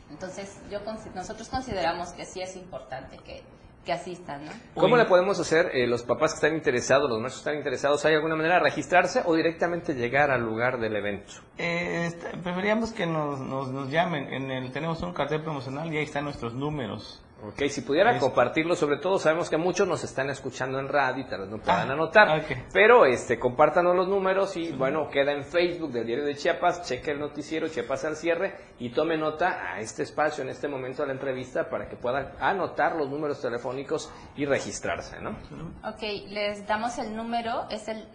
[0.09, 0.79] Entonces, yo
[1.13, 3.43] nosotros consideramos que sí es importante que,
[3.85, 4.51] que asistan, ¿no?
[4.73, 8.03] ¿Cómo le podemos hacer eh, los papás que están interesados, los maestros que están interesados?
[8.05, 11.33] ¿Hay alguna manera de registrarse o directamente llegar al lugar del evento?
[11.57, 14.33] Eh, este, preferiríamos que nos, nos, nos llamen.
[14.33, 17.21] En el, tenemos un cartel promocional y ahí están nuestros números.
[17.43, 18.27] Ok, si pudiera Listo.
[18.27, 21.57] compartirlo, sobre todo sabemos que muchos nos están escuchando en radio y tal vez no
[21.59, 22.43] puedan Ah, anotar,
[22.73, 27.11] pero este, compártanos los números y bueno, queda en Facebook del Diario de Chiapas, cheque
[27.11, 31.07] el noticiero Chiapas al cierre y tome nota a este espacio en este momento de
[31.09, 35.31] la entrevista para que puedan anotar los números telefónicos y registrarse, ¿no?
[35.87, 38.07] Ok, les damos el número, es el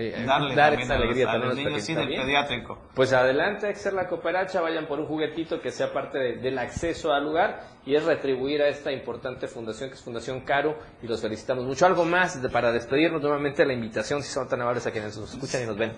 [0.00, 2.08] Eh, darle dar esa a los- alegría a también los a los niños sí, del
[2.08, 2.78] pediátrico.
[2.94, 7.12] Pues adelante, ser la cooperacha, vayan por un juguetito que sea parte de- del acceso
[7.12, 11.20] al lugar y es retribuir a esta importante fundación que es Fundación Caro y los
[11.20, 11.84] felicitamos mucho.
[11.84, 15.32] Algo más de- para despedirnos nuevamente la invitación, si son tan amables a quienes nos
[15.34, 15.92] escuchan y nos ven.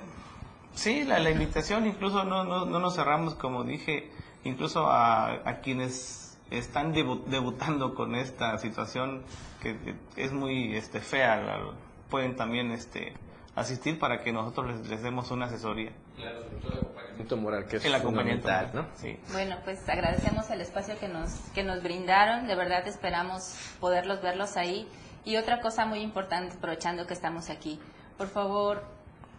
[0.73, 4.09] Sí, la, la invitación, incluso no, no, no nos cerramos, como dije,
[4.45, 9.25] incluso a, a quienes están debu- debutando con esta situación
[9.63, 11.61] que que es muy este, fea, la-
[12.09, 13.13] pueden también este,
[13.55, 15.93] asistir para que nosotros les, les demos una asesoría.
[16.19, 18.87] Acompañamiento moral, que es El acompañamiento moral, ¿no?
[18.95, 19.19] Sí.
[19.33, 22.47] Bueno, pues agradecemos el espacio que nos, que nos brindaron.
[22.47, 24.89] De verdad esperamos poderlos verlos ahí.
[25.25, 27.79] Y otra cosa muy importante, aprovechando que estamos aquí,
[28.17, 28.83] por favor,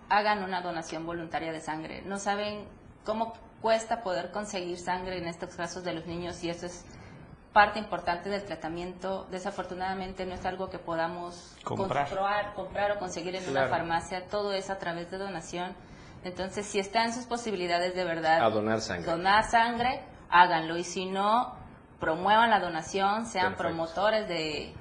[0.10, 2.04] hagan una donación voluntaria de sangre.
[2.04, 2.66] No saben
[3.04, 6.86] cómo cuesta poder conseguir sangre en estos casos de los niños y eso es
[7.54, 9.28] parte importante del tratamiento.
[9.32, 12.08] Desafortunadamente no es algo que podamos Comprar.
[12.08, 14.28] comprar, comprar o conseguir en una farmacia.
[14.28, 15.76] Todo es a través de donación.
[16.24, 19.10] Entonces, si está en sus posibilidades de verdad A donar sangre.
[19.12, 20.78] donar sangre, háganlo.
[20.78, 21.56] Y si no,
[22.00, 23.64] promuevan la donación, sean Perfecto.
[23.64, 24.74] promotores de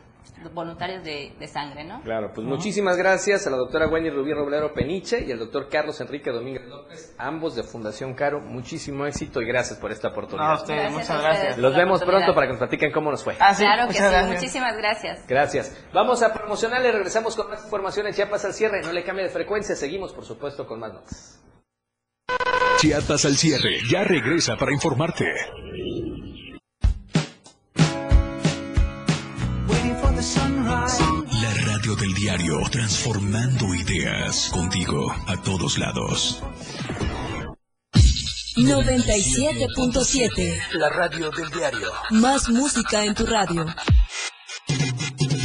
[0.52, 2.00] voluntarios de, de sangre, ¿no?
[2.02, 6.00] Claro, pues muchísimas gracias a la doctora Wendy Rubí Roblero Peniche y al doctor Carlos
[6.00, 8.40] Enrique Domínguez López, ambos de Fundación Caro.
[8.40, 10.50] Muchísimo éxito y gracias por esta No, oportunidad.
[10.50, 11.58] a ustedes, Gracias muchas gracias.
[11.58, 13.36] Los vemos pronto para que nos platiquen cómo nos fue.
[13.38, 14.34] Ah, sí, claro que muchas sí, gracias.
[14.34, 15.26] muchísimas gracias.
[15.26, 15.84] Gracias.
[15.92, 18.80] Vamos a promocionar y regresamos con más información en Chiapas al cierre.
[18.82, 19.74] No le cambie de frecuencia.
[19.76, 21.40] Seguimos, por supuesto, con más notas.
[22.78, 25.26] Chiapas al cierre ya regresa para informarte.
[30.20, 36.42] La radio del diario, transformando ideas contigo a todos lados.
[38.54, 40.60] 97.7.
[40.74, 41.90] La radio del diario.
[42.10, 43.64] Más música en tu radio.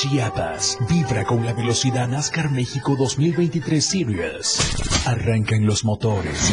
[0.00, 5.06] Chiapas vibra con la velocidad NASCAR México 2023 Series.
[5.06, 6.52] Arrancan los motores.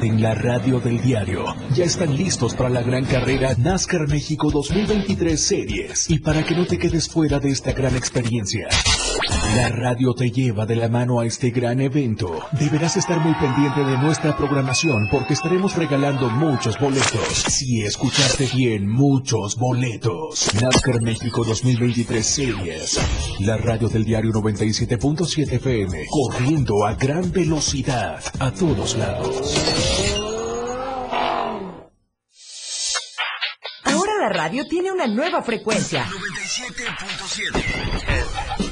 [0.00, 5.38] En la radio del diario ya están listos para la gran carrera NASCAR México 2023
[5.38, 6.08] Series.
[6.08, 8.68] Y para que no te quedes fuera de esta gran experiencia,
[9.56, 12.40] la radio te lleva de la mano a este gran evento.
[12.52, 17.44] Deberás estar muy pendiente de nuestra programación porque estaremos regalando muchos boletos.
[17.48, 20.48] Si escuchaste bien, muchos boletos.
[20.60, 22.98] NASCAR México 2023 Series.
[23.40, 26.06] La radio del diario 97.7 FM.
[26.08, 29.54] Corriendo a gran velocidad a todos lados.
[33.84, 36.06] Ahora la radio tiene una nueva frecuencia.
[36.06, 38.71] 97.7.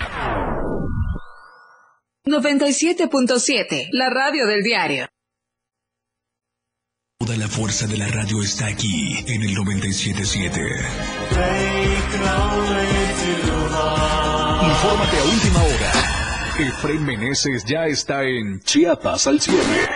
[2.25, 5.07] 97.7, la radio del diario.
[7.19, 10.59] Toda la fuerza de la radio está aquí en el 977.
[14.63, 15.91] Infórmate a última hora.
[16.59, 19.87] Efraín Meneses ya está en Chiapas al cierre.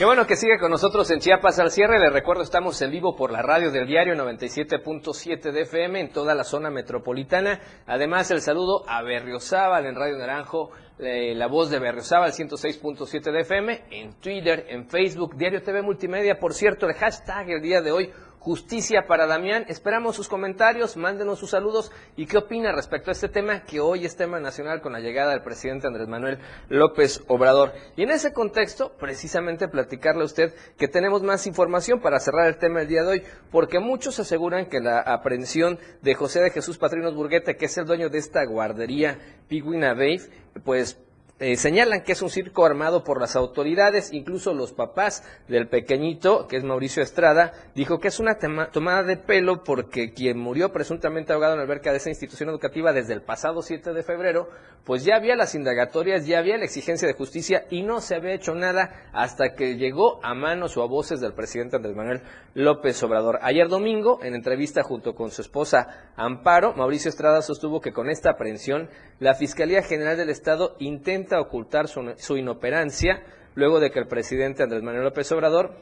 [0.00, 1.98] Qué bueno que sigue con nosotros en Chiapas al cierre.
[1.98, 6.34] Les recuerdo, estamos en vivo por la radio del diario 97.7 de FM en toda
[6.34, 7.60] la zona metropolitana.
[7.84, 13.40] Además, el saludo a Berriozábal en Radio Naranjo, eh, la voz de Berriozábal 106.7 de
[13.40, 16.38] FM, en Twitter, en Facebook, Diario TV Multimedia.
[16.38, 19.66] Por cierto, el hashtag el día de hoy, Justicia para Damián.
[19.68, 24.06] Esperamos sus comentarios, mándenos sus saludos y qué opina respecto a este tema que hoy
[24.06, 26.38] es tema nacional con la llegada del presidente Andrés Manuel
[26.70, 27.74] López Obrador.
[27.96, 32.56] Y en ese contexto, precisamente platicarle a usted que tenemos más información para cerrar el
[32.56, 33.22] tema el día de hoy,
[33.52, 37.84] porque muchos aseguran que la aprehensión de José de Jesús Patrinos Burguete, que es el
[37.84, 40.22] dueño de esta guardería Piguina Babe,
[40.64, 40.98] pues
[41.40, 46.46] eh, señalan que es un circo armado por las autoridades, incluso los papás del pequeñito,
[46.46, 48.38] que es Mauricio Estrada, dijo que es una
[48.70, 52.92] tomada de pelo porque quien murió presuntamente ahogado en la alberca de esa institución educativa
[52.92, 54.50] desde el pasado 7 de febrero,
[54.84, 58.34] pues ya había las indagatorias, ya había la exigencia de justicia y no se había
[58.34, 62.22] hecho nada hasta que llegó a manos o a voces del presidente Andrés Manuel
[62.54, 63.38] López Obrador.
[63.42, 68.30] Ayer domingo, en entrevista junto con su esposa Amparo, Mauricio Estrada sostuvo que con esta
[68.30, 73.22] aprehensión la Fiscalía General del Estado intenta ocultar su, su, inoperancia
[73.54, 75.76] luego de que el presidente Andrés Manuel López Obrador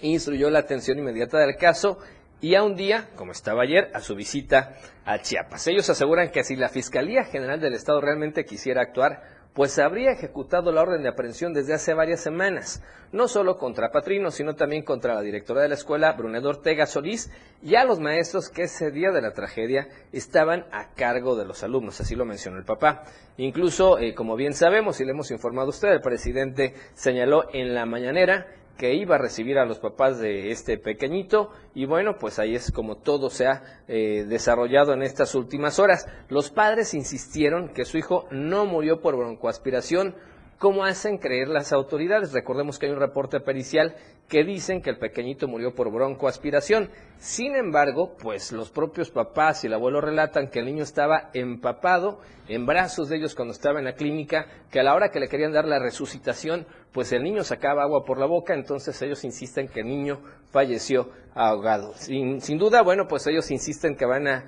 [0.00, 1.98] instruyó la atención inmediata del caso
[2.40, 5.66] y a un día, como estaba ayer, a su visita a Chiapas.
[5.66, 10.70] Ellos aseguran que si la Fiscalía General del Estado realmente quisiera actuar, pues habría ejecutado
[10.70, 15.16] la orden de aprehensión desde hace varias semanas, no solo contra Patrino, sino también contra
[15.16, 17.28] la directora de la escuela, Brunedo Ortega Solís,
[17.60, 21.64] y a los maestros que ese día de la tragedia estaban a cargo de los
[21.64, 23.02] alumnos, así lo mencionó el papá.
[23.36, 27.74] Incluso, eh, como bien sabemos y le hemos informado a usted, el presidente señaló en
[27.74, 28.46] la mañanera
[28.78, 32.70] que iba a recibir a los papás de este pequeñito y bueno, pues ahí es
[32.70, 36.06] como todo se ha eh, desarrollado en estas últimas horas.
[36.28, 40.14] Los padres insistieron que su hijo no murió por broncoaspiración,
[40.58, 42.32] como hacen creer las autoridades.
[42.32, 43.96] Recordemos que hay un reporte pericial
[44.28, 46.90] que dicen que el pequeñito murió por broncoaspiración.
[47.18, 52.20] Sin embargo, pues los propios papás y el abuelo relatan que el niño estaba empapado
[52.48, 55.28] en brazos de ellos cuando estaba en la clínica, que a la hora que le
[55.28, 59.68] querían dar la resucitación, pues el niño sacaba agua por la boca, entonces ellos insisten
[59.68, 60.20] que el niño
[60.50, 61.92] falleció ahogado.
[61.94, 64.44] Sin, sin duda, bueno, pues ellos insisten que van a,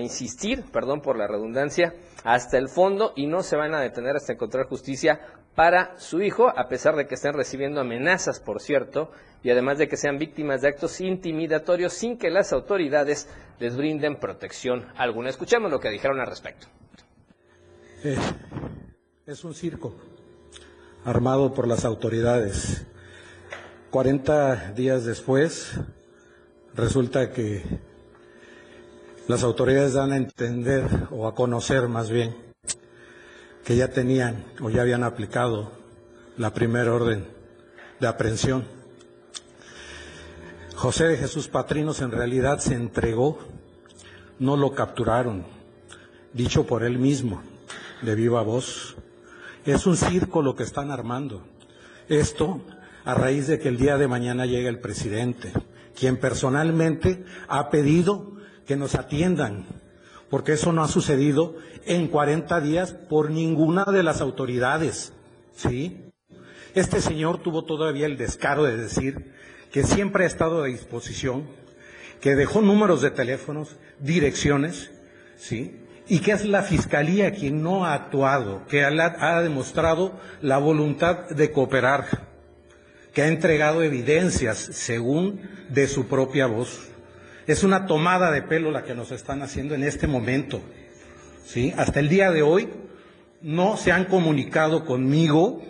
[0.00, 4.32] insistir, perdón por la redundancia, hasta el fondo y no se van a detener hasta
[4.32, 5.20] encontrar justicia
[5.54, 9.12] para su hijo, a pesar de que estén recibiendo amenazas, por cierto,
[9.44, 13.28] y además de que sean víctimas de actos intimidatorios sin que las autoridades
[13.60, 15.30] les brinden protección alguna.
[15.30, 16.66] Escuchemos lo que dijeron al respecto.
[18.02, 18.16] Eh,
[19.26, 19.94] es un circo
[21.04, 22.86] armado por las autoridades.
[23.90, 25.72] 40 días después,
[26.74, 27.62] resulta que
[29.28, 32.34] las autoridades dan a entender, o a conocer más bien,
[33.64, 35.72] que ya tenían o ya habían aplicado
[36.36, 37.26] la primera orden
[38.00, 38.64] de aprehensión.
[40.74, 43.38] José de Jesús Patrinos en realidad se entregó,
[44.38, 45.44] no lo capturaron,
[46.32, 47.42] dicho por él mismo,
[48.00, 48.96] de viva voz.
[49.64, 51.42] Es un circo lo que están armando.
[52.08, 52.60] Esto
[53.04, 55.52] a raíz de que el día de mañana llegue el presidente,
[55.94, 58.32] quien personalmente ha pedido
[58.66, 59.66] que nos atiendan,
[60.30, 65.12] porque eso no ha sucedido en 40 días por ninguna de las autoridades.
[65.54, 66.10] ¿Sí?
[66.74, 69.32] Este señor tuvo todavía el descaro de decir
[69.70, 71.46] que siempre ha estado a disposición,
[72.20, 74.90] que dejó números de teléfonos, direcciones,
[75.36, 75.81] ¿sí?
[76.12, 81.50] Y que es la fiscalía quien no ha actuado, que ha demostrado la voluntad de
[81.50, 82.04] cooperar,
[83.14, 85.40] que ha entregado evidencias según
[85.70, 86.90] de su propia voz.
[87.46, 90.60] Es una tomada de pelo la que nos están haciendo en este momento.
[91.46, 91.72] ¿sí?
[91.78, 92.68] Hasta el día de hoy
[93.40, 95.62] no se han comunicado conmigo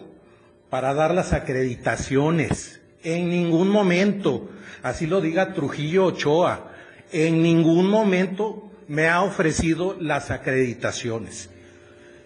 [0.71, 2.81] para dar las acreditaciones.
[3.05, 4.49] En ningún momento,
[4.83, 6.73] así lo diga Trujillo Ochoa,
[7.13, 11.49] en ningún momento me ha ofrecido las acreditaciones.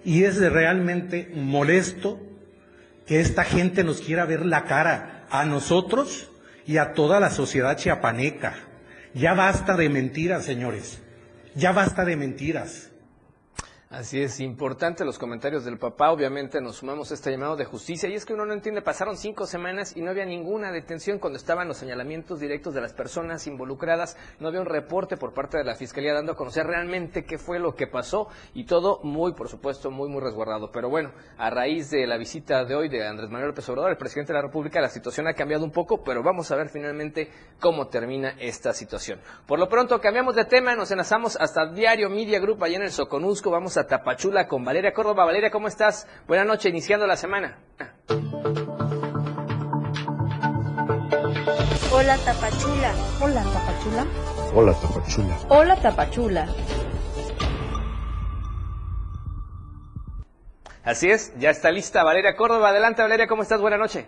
[0.04, 2.20] Y es realmente molesto
[3.06, 6.28] que esta gente nos quiera ver la cara a nosotros
[6.66, 8.54] y a toda la sociedad chiapaneca.
[9.14, 10.98] Ya basta de mentiras, señores.
[11.54, 12.85] Ya basta de mentiras.
[13.88, 16.10] Así es, importante los comentarios del papá.
[16.10, 18.08] Obviamente nos sumamos a este llamado de justicia.
[18.08, 21.36] Y es que uno no entiende, pasaron cinco semanas y no había ninguna detención cuando
[21.36, 24.16] estaban los señalamientos directos de las personas involucradas.
[24.40, 27.60] No había un reporte por parte de la fiscalía dando a conocer realmente qué fue
[27.60, 28.26] lo que pasó.
[28.54, 30.72] Y todo muy, por supuesto, muy, muy resguardado.
[30.72, 33.98] Pero bueno, a raíz de la visita de hoy de Andrés Manuel López Obrador, el
[33.98, 36.02] presidente de la República, la situación ha cambiado un poco.
[36.02, 37.30] Pero vamos a ver finalmente
[37.60, 39.20] cómo termina esta situación.
[39.46, 40.74] Por lo pronto, cambiamos de tema.
[40.74, 43.52] Nos enlazamos hasta Diario Media Group allá en el Soconusco.
[43.52, 45.24] Vamos a Tapachula con Valeria Córdoba.
[45.24, 46.06] Valeria, ¿cómo estás?
[46.26, 47.58] Buenas noches, iniciando la semana.
[51.92, 52.92] Hola Tapachula.
[53.20, 54.06] Hola Tapachula.
[54.54, 55.38] Hola Tapachula.
[55.48, 56.48] Hola Tapachula.
[60.84, 62.68] Así es, ya está lista Valeria Córdoba.
[62.68, 63.60] Adelante Valeria, ¿cómo estás?
[63.60, 64.06] Buenas noches.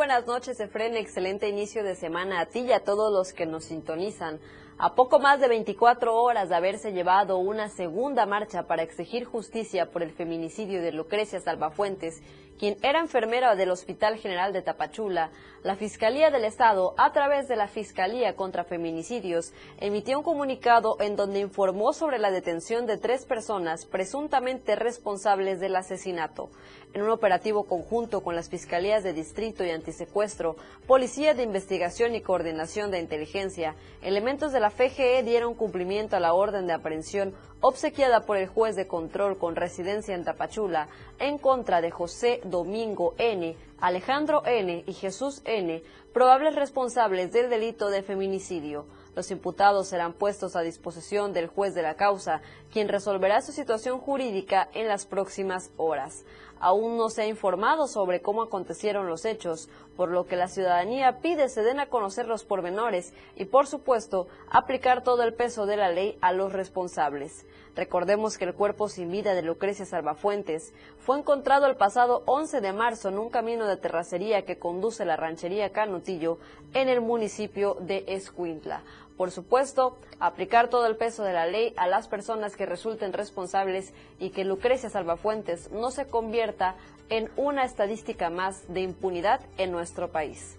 [0.00, 0.96] Buenas noches, Efren.
[0.96, 4.40] Excelente inicio de semana a ti y a todos los que nos sintonizan.
[4.78, 9.90] A poco más de 24 horas de haberse llevado una segunda marcha para exigir justicia
[9.90, 12.22] por el feminicidio de Lucrecia Salvafuentes,
[12.60, 15.30] quien era enfermera del Hospital General de Tapachula,
[15.62, 21.16] la Fiscalía del Estado, a través de la Fiscalía contra Feminicidios, emitió un comunicado en
[21.16, 26.50] donde informó sobre la detención de tres personas presuntamente responsables del asesinato.
[26.92, 30.56] En un operativo conjunto con las Fiscalías de Distrito y Antisecuestro,
[30.86, 36.34] Policía de Investigación y Coordinación de Inteligencia, elementos de la FGE dieron cumplimiento a la
[36.34, 40.88] orden de aprehensión obsequiada por el juez de control con residencia en Tapachula
[41.18, 44.84] en contra de José Domingo N., Alejandro N.
[44.86, 45.82] y Jesús N.,
[46.12, 48.86] probables responsables del delito de feminicidio.
[49.14, 52.42] Los imputados serán puestos a disposición del juez de la causa,
[52.72, 56.24] quien resolverá su situación jurídica en las próximas horas.
[56.60, 61.20] Aún no se ha informado sobre cómo acontecieron los hechos, por lo que la ciudadanía
[61.20, 65.78] pide se den a conocer los pormenores y, por supuesto, aplicar todo el peso de
[65.78, 67.46] la ley a los responsables.
[67.76, 72.72] Recordemos que el cuerpo sin vida de Lucrecia Salvafuentes fue encontrado el pasado 11 de
[72.72, 76.38] marzo en un camino de terracería que conduce a la ranchería Canutillo
[76.74, 78.82] en el municipio de Escuintla.
[79.20, 83.92] Por supuesto, aplicar todo el peso de la ley a las personas que resulten responsables
[84.18, 86.76] y que Lucrecia Salvafuentes no se convierta
[87.10, 90.56] en una estadística más de impunidad en nuestro país.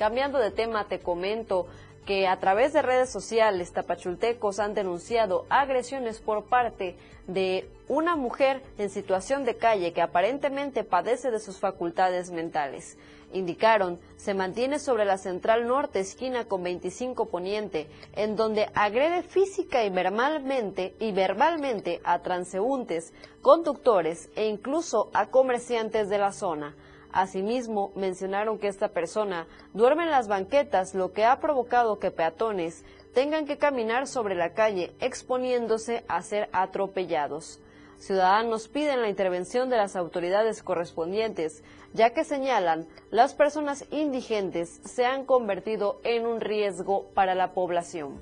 [0.00, 1.68] Cambiando de tema, te comento
[2.06, 6.96] que a través de redes sociales tapachultecos han denunciado agresiones por parte
[7.26, 12.96] de una mujer en situación de calle que aparentemente padece de sus facultades mentales
[13.32, 19.84] indicaron, se mantiene sobre la Central Norte, esquina con 25 Poniente, en donde agrede física
[19.84, 26.74] y verbalmente, y verbalmente a transeúntes, conductores e incluso a comerciantes de la zona.
[27.12, 32.84] Asimismo, mencionaron que esta persona duerme en las banquetas, lo que ha provocado que peatones
[33.12, 37.60] tengan que caminar sobre la calle, exponiéndose a ser atropellados.
[37.98, 45.04] Ciudadanos piden la intervención de las autoridades correspondientes, ya que señalan las personas indigentes se
[45.04, 48.18] han convertido en un riesgo para la población.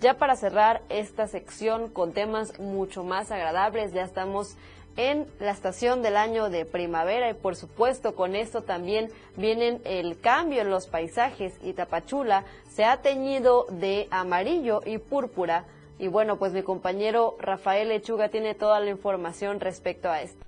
[0.00, 4.56] Ya para cerrar esta sección con temas mucho más agradables, ya estamos
[4.96, 10.18] en la estación del año de primavera y por supuesto con esto también vienen el
[10.18, 15.64] cambio en los paisajes y Tapachula se ha teñido de amarillo y púrpura
[15.98, 20.44] y bueno, pues mi compañero Rafael Lechuga tiene toda la información respecto a esto.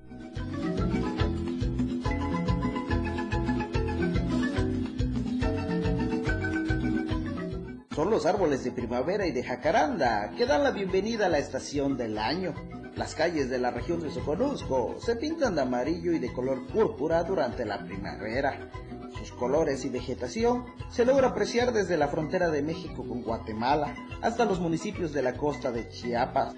[7.94, 11.96] Son los árboles de primavera y de jacaranda que dan la bienvenida a la estación
[11.96, 12.55] del año.
[12.99, 17.22] Las calles de la región de Soconusco se pintan de amarillo y de color púrpura
[17.22, 18.72] durante la primavera.
[19.16, 24.44] Sus colores y vegetación se logra apreciar desde la frontera de México con Guatemala hasta
[24.44, 26.57] los municipios de la costa de Chiapas.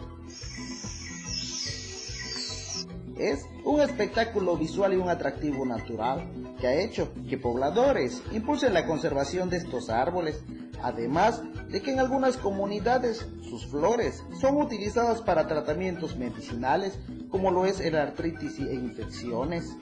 [3.21, 6.27] Es un espectáculo visual y un atractivo natural
[6.59, 10.43] que ha hecho que pobladores impulsen la conservación de estos árboles,
[10.83, 16.99] además de que en algunas comunidades sus flores son utilizadas para tratamientos medicinales
[17.29, 19.77] como lo es el artritis e infecciones.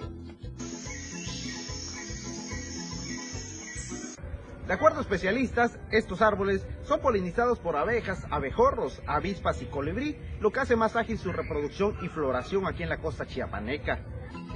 [4.68, 10.50] De acuerdo a especialistas, estos árboles son polinizados por abejas, abejorros, avispas y colibrí, lo
[10.50, 13.98] que hace más ágil su reproducción y floración aquí en la costa chiapaneca.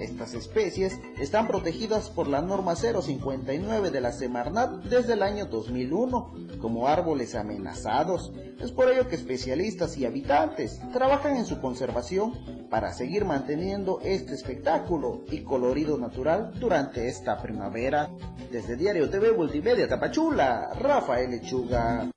[0.02, 6.58] Estas especies están protegidas por la norma 059 de la Semarnat desde el año 2001
[6.60, 8.32] como árboles amenazados.
[8.60, 12.32] Es por ello que especialistas y habitantes trabajan en su conservación
[12.68, 18.10] para seguir manteniendo este espectáculo y colorido natural durante esta primavera.
[18.50, 22.10] Desde Diario TV Multimedia Tapachula, Rafael Lechuga.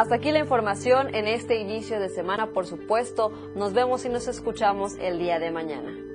[0.00, 2.54] Hasta aquí la información en este inicio de semana.
[2.54, 6.09] Por supuesto, nos vemos y nos escuchamos el día de mañana.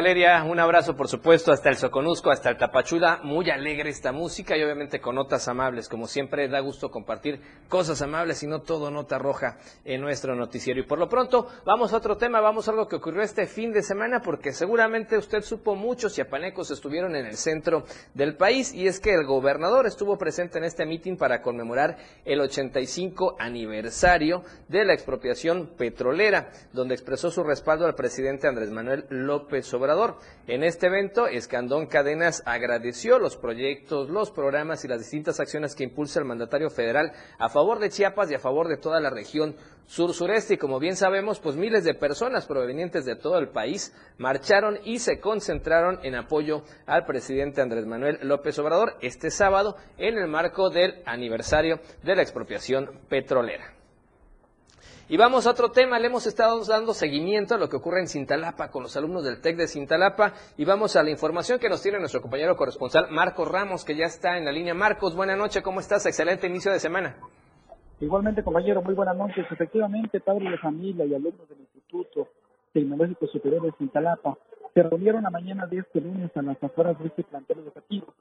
[0.00, 4.56] Valeria, un abrazo por supuesto hasta el Soconusco, hasta el Tapachula, muy alegre esta música
[4.56, 7.38] y obviamente con notas amables, como siempre da gusto compartir
[7.68, 10.80] cosas amables y no todo nota roja en nuestro noticiero.
[10.80, 13.72] Y por lo pronto vamos a otro tema, vamos a algo que ocurrió este fin
[13.72, 17.84] de semana porque seguramente usted supo muchos chiapanecos estuvieron en el centro
[18.14, 22.40] del país y es que el gobernador estuvo presente en este mitin para conmemorar el
[22.40, 29.74] 85 aniversario de la expropiación petrolera, donde expresó su respaldo al presidente Andrés Manuel López
[29.74, 30.18] Obrador Obrador.
[30.46, 35.84] En este evento, Escandón Cadenas agradeció los proyectos, los programas y las distintas acciones que
[35.84, 39.56] impulsa el mandatario federal a favor de Chiapas y a favor de toda la región
[39.86, 40.54] sur-sureste.
[40.54, 45.00] Y como bien sabemos, pues miles de personas provenientes de todo el país marcharon y
[45.00, 50.70] se concentraron en apoyo al presidente Andrés Manuel López Obrador este sábado en el marco
[50.70, 53.79] del aniversario de la expropiación petrolera.
[55.10, 58.06] Y vamos a otro tema, le hemos estado dando seguimiento a lo que ocurre en
[58.06, 61.82] Cintalapa con los alumnos del TEC de Cintalapa y vamos a la información que nos
[61.82, 64.72] tiene nuestro compañero corresponsal Marcos Ramos, que ya está en la línea.
[64.72, 66.06] Marcos, buena noche, ¿cómo estás?
[66.06, 67.16] Excelente inicio de semana.
[67.98, 69.44] Igualmente, compañero, muy buenas noches.
[69.50, 72.28] Efectivamente, padres de familia y alumnos del Instituto
[72.72, 74.38] Tecnológico Superior de Cintalapa
[74.72, 78.14] se reunieron la mañana de este lunes a las afueras de este plantel educativo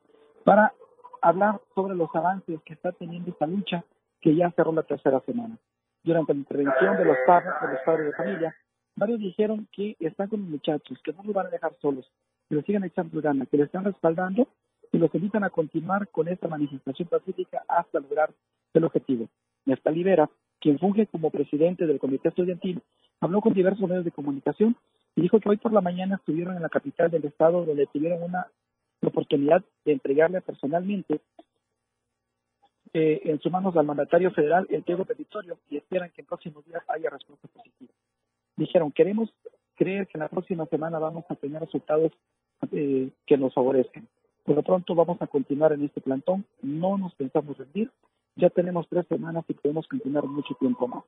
[0.44, 0.74] para
[1.22, 3.84] hablar sobre los avances que está teniendo esta lucha
[4.20, 5.56] que ya cerró la tercera semana
[6.04, 8.56] durante la intervención de los padres, de los padres de familia,
[8.96, 12.10] varios dijeron que están con los muchachos, que no los van a dejar solos,
[12.48, 14.48] que los sigan echando ganas, que les están respaldando
[14.92, 18.32] y los invitan a continuar con esta manifestación pacífica hasta lograr
[18.74, 19.30] el objetivo.
[19.66, 20.30] Néstor Libera,
[20.60, 22.82] quien funge como presidente del comité estudiantil,
[23.22, 24.76] habló con diversos medios de comunicación
[25.16, 28.24] y dijo que hoy por la mañana estuvieron en la capital del estado donde tuvieron
[28.24, 28.48] una
[29.02, 31.22] oportunidad de entregarle personalmente
[32.94, 36.66] eh, en sus manos al mandatario federal el pliego petitorio y esperan que en próximos
[36.66, 37.92] días haya respuesta positiva.
[38.56, 39.34] Dijeron, queremos
[39.76, 42.12] creer que en la próxima semana vamos a tener resultados
[42.72, 44.08] eh, que nos favorezcan.
[44.44, 47.92] Por lo pronto vamos a continuar en este plantón, no nos pensamos rendir,
[48.36, 51.04] ya tenemos tres semanas y podemos continuar mucho tiempo más.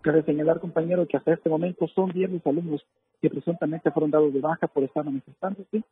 [0.00, 2.86] Cabe señalar, compañero, que hasta este momento son 10 los alumnos
[3.20, 5.82] que presuntamente fueron dados de baja por estar manifestándose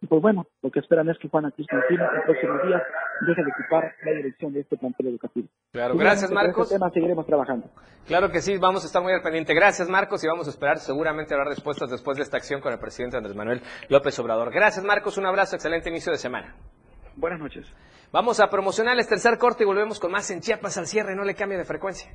[0.00, 2.82] y pues bueno, lo que esperan es que Juana Cristina en próximos días
[3.26, 5.48] deje de ocupar la dirección de este plantel educativo.
[5.72, 6.66] Claro, gracias Marcos.
[6.66, 7.68] Este tema seguiremos trabajando.
[8.06, 9.54] Claro que sí, vamos a estar muy al pendiente.
[9.54, 12.78] Gracias Marcos y vamos a esperar seguramente habrá respuestas después de esta acción con el
[12.78, 14.52] presidente Andrés Manuel López Obrador.
[14.52, 16.54] Gracias Marcos, un abrazo, excelente inicio de semana.
[17.16, 17.74] Buenas noches.
[18.12, 21.24] Vamos a promocionar el tercer corte y volvemos con más en Chiapas al cierre, no
[21.24, 22.12] le cambie de frecuencia.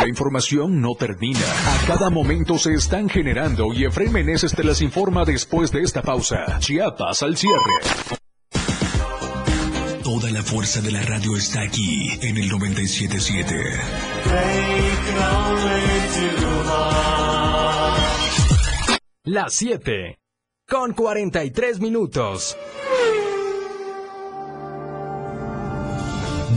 [0.00, 1.40] La información no termina.
[1.40, 6.02] A cada momento se están generando y Efraín Meneses te las informa después de esta
[6.02, 6.58] pausa.
[6.58, 7.58] Chiapas al cierre.
[10.02, 13.54] Toda la fuerza de la radio está aquí en el 977.
[19.24, 20.18] Las 7
[20.66, 22.56] con 43 minutos.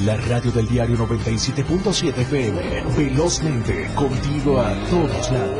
[0.00, 2.84] La radio del diario 97.7 FM.
[2.96, 5.59] Velozmente, contigo a todos lados.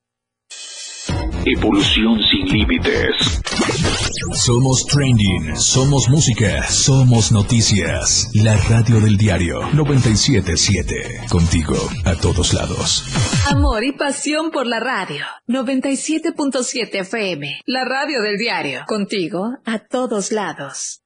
[1.45, 3.41] Evolución sin límites.
[4.33, 8.29] Somos trending, somos música, somos noticias.
[8.35, 11.25] La radio del diario 977.
[11.31, 11.75] Contigo
[12.05, 13.05] a todos lados.
[13.49, 15.25] Amor y pasión por la radio.
[15.47, 17.61] 97.7 FM.
[17.65, 18.83] La radio del diario.
[18.87, 21.01] Contigo a todos lados.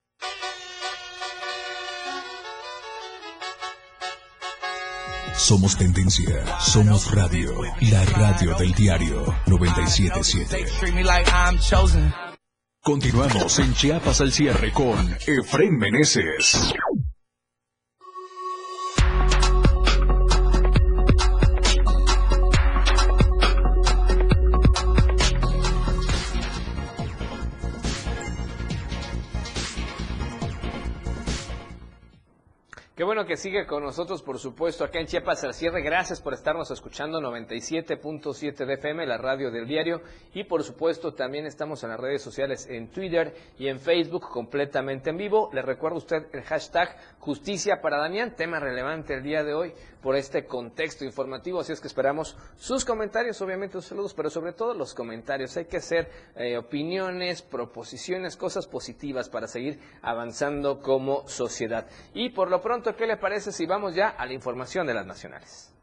[5.38, 7.62] Somos tendencia, somos radio,
[7.92, 10.66] la radio del diario 977.
[12.82, 16.74] Continuamos en Chiapas al cierre con Efren Meneses.
[32.96, 35.82] Qué bueno que sigue con nosotros, por supuesto, acá en Chiapas al cierre.
[35.82, 40.02] Gracias por estarnos escuchando 97.7 de FM, la radio del diario.
[40.34, 45.10] Y por supuesto, también estamos en las redes sociales, en Twitter y en Facebook, completamente
[45.10, 45.50] en vivo.
[45.52, 49.74] Le recuerdo a usted el hashtag Justicia para Damián, tema relevante el día de hoy
[50.06, 51.62] por este contexto informativo.
[51.62, 55.58] Así es que esperamos sus comentarios, obviamente sus saludos, pero sobre todo los comentarios.
[55.58, 61.88] Hay que hacer eh, opiniones, proposiciones, cosas positivas para seguir avanzando como sociedad.
[62.14, 65.08] Y por lo pronto, ¿qué le parece si vamos ya a la información de las
[65.08, 65.75] nacionales?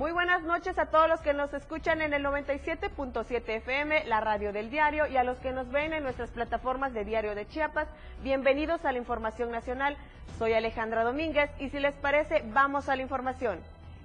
[0.00, 4.50] Muy buenas noches a todos los que nos escuchan en el 97.7 FM, la radio
[4.50, 7.86] del diario, y a los que nos ven en nuestras plataformas de Diario de Chiapas.
[8.22, 9.98] Bienvenidos a la Información Nacional.
[10.38, 13.58] Soy Alejandra Domínguez y si les parece, vamos a la información.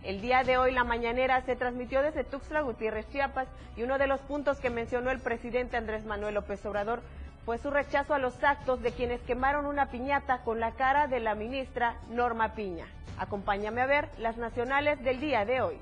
[0.03, 4.07] El día de hoy la mañanera se transmitió desde Tuxtla Gutiérrez, Chiapas, y uno de
[4.07, 7.03] los puntos que mencionó el presidente Andrés Manuel López Obrador
[7.45, 11.19] fue su rechazo a los actos de quienes quemaron una piñata con la cara de
[11.19, 12.87] la ministra Norma Piña.
[13.19, 15.79] Acompáñame a ver las nacionales del día de hoy.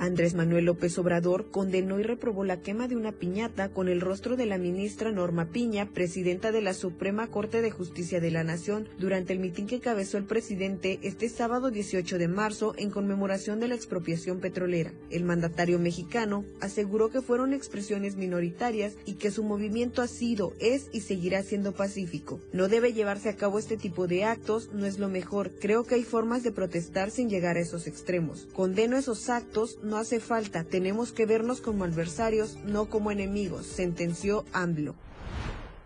[0.00, 4.34] Andrés Manuel López Obrador condenó y reprobó la quema de una piñata con el rostro
[4.34, 8.88] de la ministra Norma Piña, presidenta de la Suprema Corte de Justicia de la Nación,
[8.98, 13.68] durante el mitin que encabezó el presidente este sábado 18 de marzo en conmemoración de
[13.68, 14.94] la expropiación petrolera.
[15.10, 20.88] El mandatario mexicano aseguró que fueron expresiones minoritarias y que su movimiento ha sido, es
[20.92, 22.40] y seguirá siendo pacífico.
[22.54, 25.50] No debe llevarse a cabo este tipo de actos, no es lo mejor.
[25.60, 28.48] Creo que hay formas de protestar sin llegar a esos extremos.
[28.54, 34.94] Condeno esos actos, hace falta, tenemos que vernos como adversarios, no como enemigos, sentenció AMLO.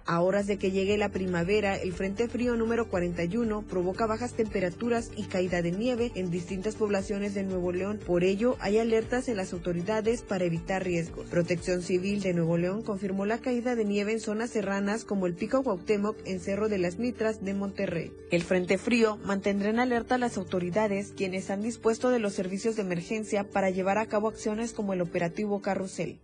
[0.07, 5.11] A horas de que llegue la primavera, el Frente Frío número 41 provoca bajas temperaturas
[5.17, 7.99] y caída de nieve en distintas poblaciones de Nuevo León.
[8.05, 11.31] Por ello, hay alertas en las autoridades para evitar riesgos.
[11.31, 15.33] Protección Civil de Nuevo León confirmó la caída de nieve en zonas serranas como el
[15.33, 18.13] Pico Cuauhtémoc en Cerro de las Mitras de Monterrey.
[18.31, 22.77] El Frente Frío mantendrá en alerta a las autoridades quienes han dispuesto de los servicios
[22.77, 26.19] de emergencia para llevar a cabo acciones como el operativo Carrusel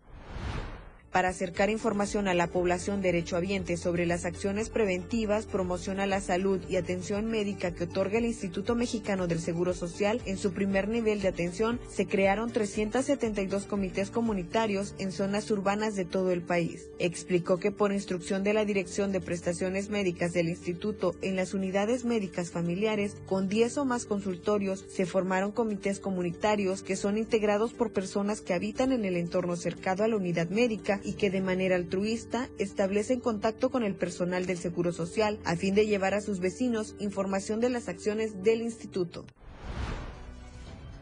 [1.12, 6.60] para acercar información a la población derechohabiente sobre las acciones preventivas, promoción a la salud
[6.68, 11.20] y atención médica que otorga el Instituto Mexicano del Seguro Social en su primer nivel
[11.20, 16.88] de atención, se crearon 372 comités comunitarios en zonas urbanas de todo el país.
[16.98, 22.04] Explicó que por instrucción de la Dirección de Prestaciones Médicas del Instituto en las unidades
[22.04, 27.92] médicas familiares, con 10 o más consultorios, se formaron comités comunitarios que son integrados por
[27.92, 31.76] personas que habitan en el entorno cercado a la unidad médica y que de manera
[31.76, 36.40] altruista establecen contacto con el personal del Seguro Social a fin de llevar a sus
[36.40, 39.24] vecinos información de las acciones del instituto.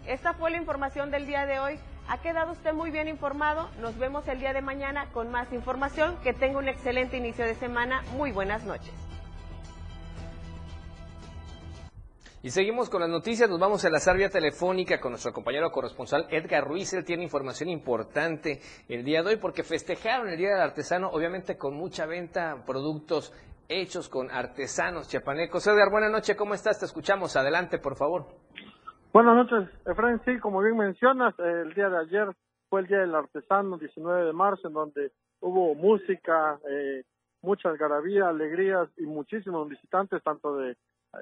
[0.07, 1.79] Esta fue la información del día de hoy.
[2.09, 3.69] Ha quedado usted muy bien informado.
[3.81, 6.17] Nos vemos el día de mañana con más información.
[6.23, 8.03] Que tenga un excelente inicio de semana.
[8.17, 9.08] Muy buenas noches.
[12.41, 16.29] Y seguimos con las noticias, nos vamos a la salvia telefónica con nuestro compañero corresponsal
[16.31, 16.93] Edgar Ruiz.
[16.95, 21.59] Él tiene información importante el día de hoy porque festejaron el Día del Artesano, obviamente
[21.59, 23.33] con mucha venta, productos
[23.69, 25.67] hechos con artesanos chiapanecos.
[25.67, 26.79] Edgar, buenas noches, ¿cómo estás?
[26.79, 27.35] Te escuchamos.
[27.35, 28.27] Adelante, por favor.
[29.13, 30.21] Buenas noches, Efraín.
[30.25, 32.29] Sí, como bien mencionas, el día de ayer
[32.71, 35.11] fue el Día del Artesano, 19 de marzo, en donde
[35.41, 37.03] hubo música, eh,
[37.43, 40.77] muchas garabías, alegrías y muchísimos visitantes, tanto de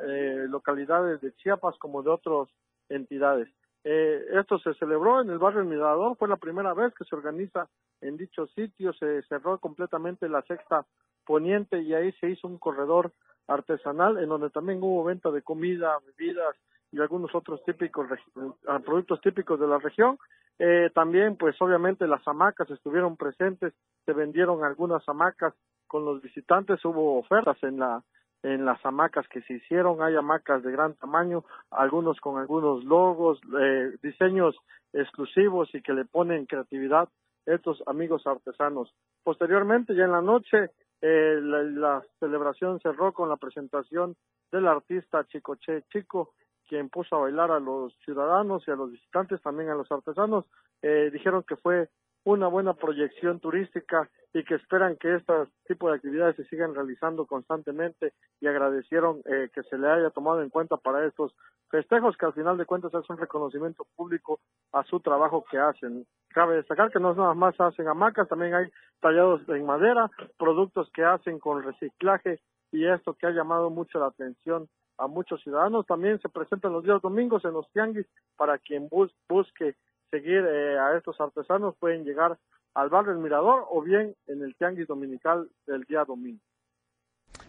[0.06, 2.48] eh, localidades de Chiapas como de otras
[2.88, 3.48] entidades.
[3.84, 7.68] Eh, esto se celebró en el barrio Mirador, fue la primera vez que se organiza
[8.00, 10.84] en dicho sitio, se cerró completamente la sexta
[11.24, 13.12] poniente y ahí se hizo un corredor
[13.46, 16.56] artesanal en donde también hubo venta de comida, bebidas
[16.90, 18.06] y algunos otros típicos
[18.66, 20.18] ah, productos típicos de la región.
[20.58, 23.74] Eh, también, pues obviamente las hamacas estuvieron presentes,
[24.04, 25.54] se vendieron algunas hamacas
[25.86, 28.02] con los visitantes, hubo ofertas en la
[28.42, 33.40] en las hamacas que se hicieron, hay hamacas de gran tamaño, algunos con algunos logos,
[33.60, 34.56] eh, diseños
[34.92, 37.08] exclusivos y que le ponen creatividad
[37.44, 38.92] estos amigos artesanos.
[39.22, 40.70] Posteriormente, ya en la noche,
[41.00, 44.16] eh, la, celebración cerró con la presentación
[44.50, 46.32] del artista Chicoche Chico,
[46.68, 50.44] quien puso a bailar a los ciudadanos y a los visitantes, también a los artesanos.
[50.82, 51.88] Eh, dijeron que fue
[52.24, 55.32] una buena proyección turística y que esperan que este
[55.66, 60.42] tipo de actividades se sigan realizando constantemente y agradecieron eh, que se le haya tomado
[60.42, 61.34] en cuenta para estos
[61.70, 64.38] festejos que al final de cuentas es un reconocimiento público
[64.72, 66.06] a su trabajo que hacen.
[66.28, 68.66] Cabe destacar que no nada más hacen hamacas, también hay
[69.00, 72.38] tallados en madera, productos que hacen con reciclaje
[72.72, 74.68] y esto que ha llamado mucho la atención
[74.98, 75.86] a muchos ciudadanos.
[75.86, 78.06] También se presentan los días domingos en los tianguis
[78.36, 79.76] para quien busque
[80.10, 82.38] seguir eh, a estos artesanos pueden llegar
[82.76, 86.40] al barrio El Mirador o bien en el tianguis dominical del día domingo.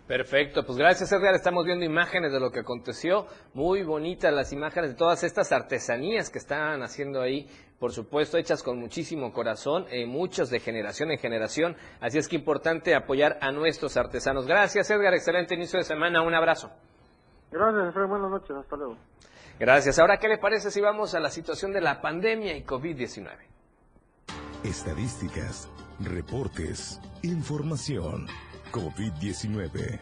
[0.08, 4.92] Perfecto, pues gracias Edgar, estamos viendo imágenes de lo que aconteció, muy bonitas las imágenes
[4.92, 7.46] de todas estas artesanías que están haciendo ahí,
[7.78, 12.38] por supuesto hechas con muchísimo corazón, eh, muchos de generación en generación, así es que
[12.38, 14.48] importante apoyar a nuestros artesanos.
[14.48, 16.72] Gracias Edgar, excelente inicio de semana, un abrazo.
[17.52, 18.98] Gracias, buenas noches, hasta luego.
[19.60, 19.98] Gracias.
[19.98, 23.57] Ahora, ¿qué le parece si vamos a la situación de la pandemia y COVID-19?
[24.68, 25.70] Estadísticas,
[26.02, 28.28] reportes, información.
[28.74, 29.98] COVID-19.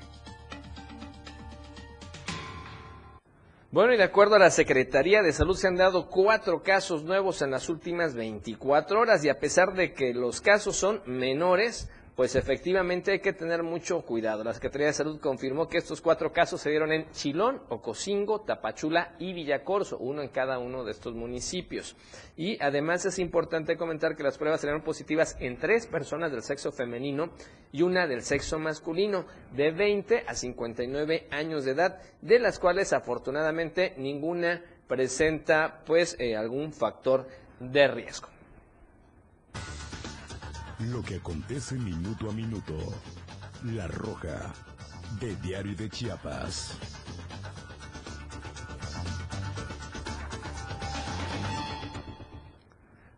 [3.70, 7.44] Bueno, y de acuerdo a la Secretaría de Salud se han dado cuatro casos nuevos
[7.44, 12.36] en las últimas 24 horas y a pesar de que los casos son menores, pues
[12.36, 14.44] efectivamente hay que tener mucho cuidado.
[14.44, 19.16] La Secretaría de Salud confirmó que estos cuatro casos se dieron en Chilón, Ocosingo, Tapachula
[19.20, 21.96] y Villacorso, uno en cada uno de estos municipios.
[22.38, 26.72] Y además es importante comentar que las pruebas salieron positivas en tres personas del sexo
[26.72, 27.32] femenino
[27.74, 32.94] y una del sexo masculino, de 20 a 59 años de edad, de las cuales
[32.94, 37.28] afortunadamente ninguna presenta pues eh, algún factor
[37.60, 38.35] de riesgo.
[40.80, 42.76] Lo que acontece minuto a minuto.
[43.64, 44.54] La Roja,
[45.22, 46.78] de Diario de Chiapas.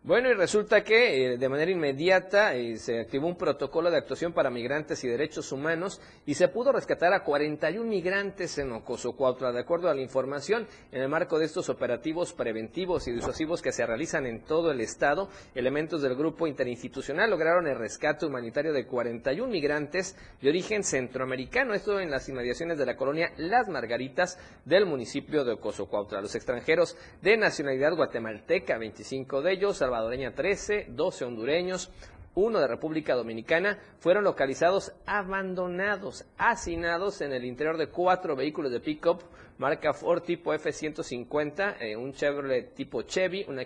[0.08, 4.32] Bueno, y resulta que eh, de manera inmediata eh, se activó un protocolo de actuación
[4.32, 9.52] para migrantes y derechos humanos y se pudo rescatar a 41 migrantes en Ocosocuautla.
[9.52, 13.70] De acuerdo a la información, en el marco de estos operativos preventivos y disuasivos que
[13.70, 18.86] se realizan en todo el estado, elementos del grupo interinstitucional lograron el rescate humanitario de
[18.86, 24.86] 41 migrantes de origen centroamericano, esto en las inmediaciones de la colonia Las Margaritas del
[24.86, 26.22] municipio de Ocosocuautla.
[26.22, 31.90] Los extranjeros de nacionalidad guatemalteca, 25 de ellos, salvadoreña 13, 12 hondureños,
[32.36, 38.78] uno de República Dominicana, fueron localizados abandonados, hacinados en el interior de cuatro vehículos de
[38.78, 39.24] pick-up
[39.58, 43.64] marca Ford tipo F-150, eh, un Chevrolet tipo Chevy, una,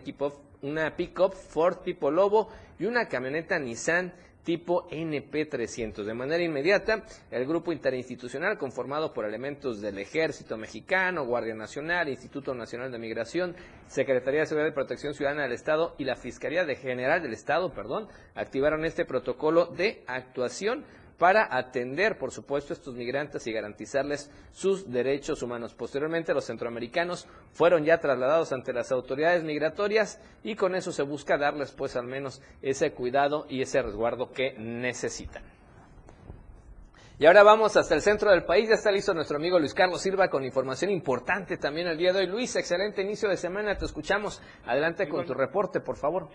[0.62, 4.14] una pick-up Ford tipo Lobo y una camioneta Nissan
[4.44, 6.04] tipo NP300.
[6.04, 12.54] De manera inmediata, el grupo interinstitucional conformado por elementos del Ejército Mexicano, Guardia Nacional, Instituto
[12.54, 13.54] Nacional de Migración,
[13.86, 17.72] Secretaría de Seguridad y Protección Ciudadana del Estado y la Fiscalía de General del Estado,
[17.72, 20.84] perdón, activaron este protocolo de actuación
[21.18, 25.74] para atender, por supuesto, a estos migrantes y garantizarles sus derechos humanos.
[25.74, 31.38] Posteriormente, los centroamericanos fueron ya trasladados ante las autoridades migratorias y con eso se busca
[31.38, 35.42] darles, pues, al menos ese cuidado y ese resguardo que necesitan.
[37.18, 38.68] Y ahora vamos hasta el centro del país.
[38.68, 42.20] Ya está listo nuestro amigo Luis Carlos Silva con información importante también el día de
[42.20, 42.26] hoy.
[42.26, 43.76] Luis, excelente inicio de semana.
[43.76, 44.42] Te escuchamos.
[44.66, 46.30] Adelante con tu reporte, por favor.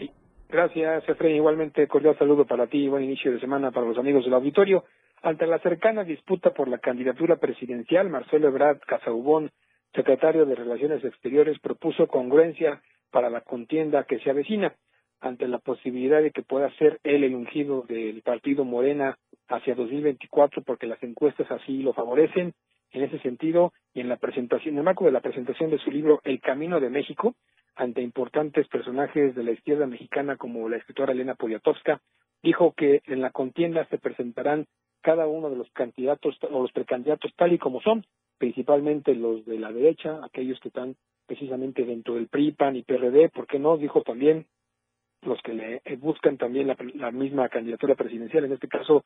[0.49, 1.35] Gracias, Efraín.
[1.35, 4.85] Igualmente, cordial saludo para ti y buen inicio de semana para los amigos del auditorio.
[5.21, 9.51] Ante la cercana disputa por la candidatura presidencial, Marcelo Ebrard Casaubón,
[9.93, 12.81] secretario de Relaciones Exteriores, propuso congruencia
[13.11, 14.73] para la contienda que se avecina
[15.19, 19.17] ante la posibilidad de que pueda ser él el ungido del partido Morena
[19.49, 22.53] hacia 2024 porque las encuestas así lo favorecen
[22.91, 25.91] en ese sentido y en la presentación, en el marco de la presentación de su
[25.91, 27.35] libro El Camino de México,
[27.77, 32.01] ante importantes personajes de la izquierda mexicana como la escritora Elena Poniatowska,
[32.41, 34.65] dijo que en la contienda se presentarán
[35.01, 38.03] cada uno de los candidatos o los precandidatos tal y como son,
[38.37, 40.95] principalmente los de la derecha, aquellos que están
[41.27, 43.77] precisamente dentro del PRI, PAN y PRD, ¿por qué no?
[43.77, 44.47] Dijo también
[45.21, 49.03] los que le buscan también la, la misma candidatura presidencial, en este caso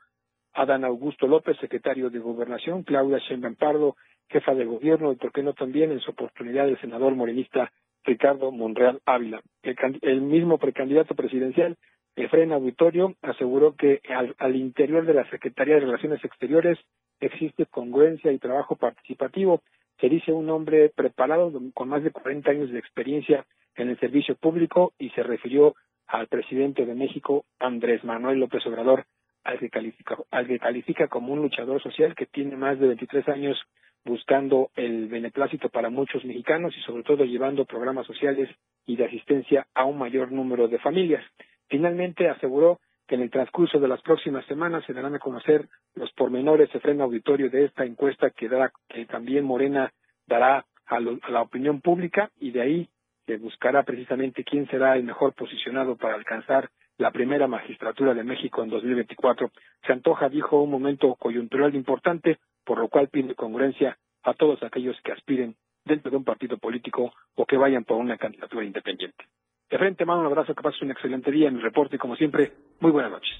[0.53, 3.95] Adán Augusto López, secretario de Gobernación, Claudia Sheinbaum Pardo,
[4.29, 7.71] jefa de gobierno, y por qué no también en su oportunidad el senador morenista
[8.03, 9.41] Ricardo Monreal Ávila.
[9.63, 11.77] El, mismo precandidato presidencial,
[12.15, 16.77] Efren Auditorio, aseguró que al, al interior de la Secretaría de Relaciones Exteriores
[17.19, 19.61] existe congruencia y trabajo participativo.
[19.99, 23.45] Se dice un hombre preparado con más de 40 años de experiencia
[23.75, 25.75] en el servicio público y se refirió
[26.07, 29.05] al presidente de México, Andrés Manuel López Obrador,
[29.43, 33.27] al que califica, al que califica como un luchador social que tiene más de 23
[33.29, 33.57] años
[34.03, 38.49] buscando el beneplácito para muchos mexicanos y sobre todo llevando programas sociales
[38.85, 41.23] y de asistencia a un mayor número de familias.
[41.67, 46.11] Finalmente aseguró que en el transcurso de las próximas semanas se darán a conocer los
[46.13, 49.91] pormenores de freno auditorio de esta encuesta que, dará, que también Morena
[50.25, 52.89] dará a, a la opinión pública y de ahí
[53.25, 58.63] se buscará precisamente quién será el mejor posicionado para alcanzar la primera magistratura de México
[58.63, 59.51] en 2024.
[59.85, 64.95] Se antoja, dijo, un momento coyuntural importante, por lo cual pide congruencia a todos aquellos
[65.03, 69.25] que aspiren dentro de un partido político o que vayan por una candidatura independiente.
[69.69, 72.15] De frente, mano, un abrazo, que pases un excelente día en mi reporte y como
[72.15, 73.31] siempre, muy buenas noches.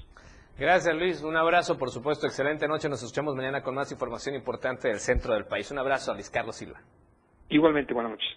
[0.58, 2.88] Gracias Luis, un abrazo, por supuesto, excelente noche.
[2.88, 5.70] Nos escuchamos mañana con más información importante del centro del país.
[5.70, 6.80] Un abrazo a Luis Carlos Silva.
[7.48, 8.28] Igualmente, buenas noches.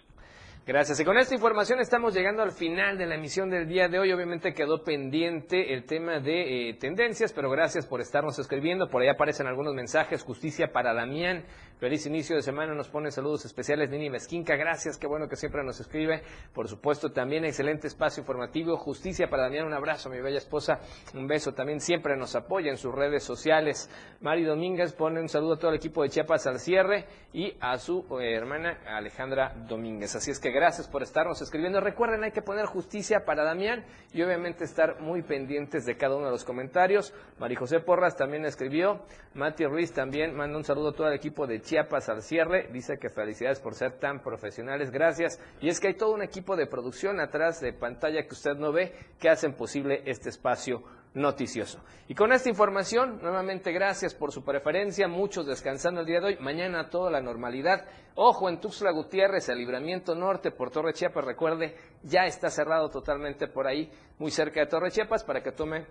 [0.66, 0.98] Gracias.
[0.98, 4.10] Y con esta información estamos llegando al final de la emisión del día de hoy.
[4.10, 8.88] Obviamente quedó pendiente el tema de eh, tendencias, pero gracias por estarnos escribiendo.
[8.88, 10.24] Por ahí aparecen algunos mensajes.
[10.24, 11.44] Justicia para Damián.
[11.78, 12.72] Feliz inicio de semana.
[12.74, 14.56] Nos pone saludos especiales Nini Mezquinca.
[14.56, 14.96] Gracias.
[14.96, 16.22] Qué bueno que siempre nos escribe.
[16.54, 18.78] Por supuesto, también excelente espacio informativo.
[18.78, 19.66] Justicia para Damián.
[19.66, 20.80] Un abrazo, mi bella esposa.
[21.12, 21.52] Un beso.
[21.52, 23.90] También siempre nos apoya en sus redes sociales.
[24.22, 27.04] Mari Domínguez pone un saludo a todo el equipo de Chiapas al cierre
[27.34, 30.16] y a su eh, hermana Alejandra Domínguez.
[30.16, 31.82] Así es que gracias por estarnos escribiendo.
[31.82, 36.24] Recuerden, hay que poner justicia para Damián y obviamente estar muy pendientes de cada uno
[36.24, 37.12] de los comentarios.
[37.38, 39.02] María José Porras también escribió.
[39.34, 42.68] Mati Ruiz también manda un saludo a todo el equipo de Chiapas al cierre.
[42.72, 44.90] Dice que felicidades por ser tan profesionales.
[44.90, 45.38] Gracias.
[45.60, 48.72] Y es que hay todo un equipo de producción atrás de pantalla que usted no
[48.72, 50.82] ve que hacen posible este espacio
[51.16, 51.80] noticioso.
[52.08, 56.36] Y con esta información, nuevamente gracias por su preferencia, muchos descansando el día de hoy,
[56.40, 57.86] mañana toda la normalidad.
[58.14, 63.48] Ojo en Tuxtla Gutiérrez, el libramiento norte por Torre Chiapas, recuerde, ya está cerrado totalmente
[63.48, 65.86] por ahí, muy cerca de Torre Chiapas, para que tome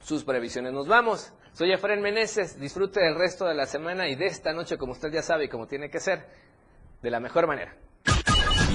[0.00, 0.72] sus previsiones.
[0.72, 1.32] Nos vamos.
[1.52, 5.10] Soy Efraín Meneses, disfrute del resto de la semana y de esta noche, como usted
[5.10, 6.26] ya sabe y como tiene que ser,
[7.02, 7.74] de la mejor manera.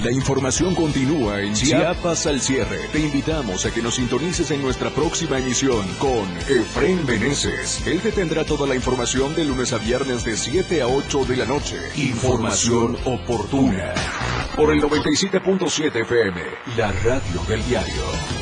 [0.02, 2.88] La información continúa en Chiapas al cierre.
[2.90, 7.86] Te invitamos a que nos sintonices en nuestra próxima emisión con Efren Meneses.
[7.86, 11.36] Él te tendrá toda la información de lunes a viernes de 7 a 8 de
[11.36, 11.76] la noche.
[11.94, 13.94] Información oportuna.
[14.56, 16.40] Por el 97.7 FM,
[16.76, 18.41] la radio del diario.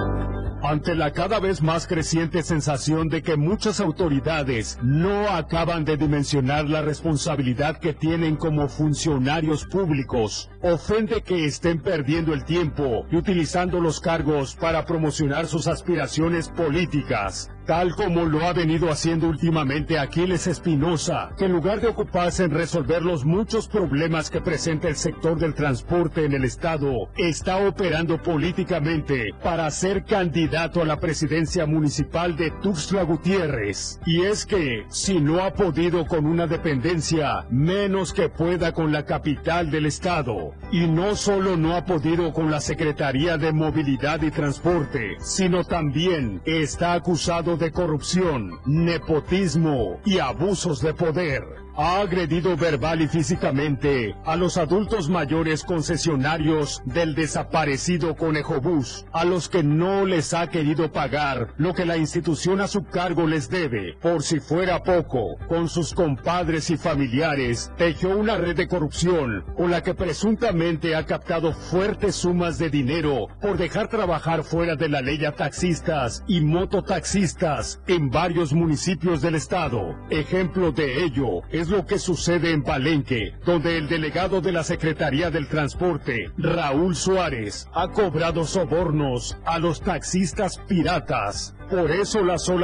[0.71, 6.69] Ante la cada vez más creciente sensación de que muchas autoridades no acaban de dimensionar
[6.69, 13.81] la responsabilidad que tienen como funcionarios públicos, ofende que estén perdiendo el tiempo y utilizando
[13.81, 20.47] los cargos para promocionar sus aspiraciones políticas, tal como lo ha venido haciendo últimamente Aquiles
[20.47, 25.37] Espinosa, que en lugar de ocuparse en resolver los muchos problemas que presenta el sector
[25.37, 32.35] del transporte en el Estado, está operando políticamente para ser candidato a la presidencia municipal
[32.35, 33.99] de Tuxtla Gutiérrez.
[34.05, 39.05] Y es que, si no ha podido con una dependencia, menos que pueda con la
[39.05, 40.53] capital del Estado.
[40.71, 46.41] Y no solo no ha podido con la Secretaría de Movilidad y Transporte, sino también
[46.45, 51.43] está acusado de corrupción, nepotismo y abusos de poder.
[51.77, 59.23] Ha agredido verbal y físicamente a los adultos mayores concesionarios del desaparecido Conejo Bus, a
[59.23, 63.49] los que no les ha querido pagar lo que la institución a su cargo les
[63.49, 63.95] debe.
[64.01, 69.71] Por si fuera poco, con sus compadres y familiares, tejió una red de corrupción con
[69.71, 75.01] la que presuntamente ha captado fuertes sumas de dinero por dejar trabajar fuera de la
[75.01, 79.95] ley a taxistas y mototaxistas en varios municipios del estado.
[80.09, 85.29] Ejemplo de ello es lo que sucede en Palenque, donde el delegado de la Secretaría
[85.29, 91.55] del Transporte, Raúl Suárez, ha cobrado sobornos a los taxistas piratas.
[91.69, 92.59] Por eso la sola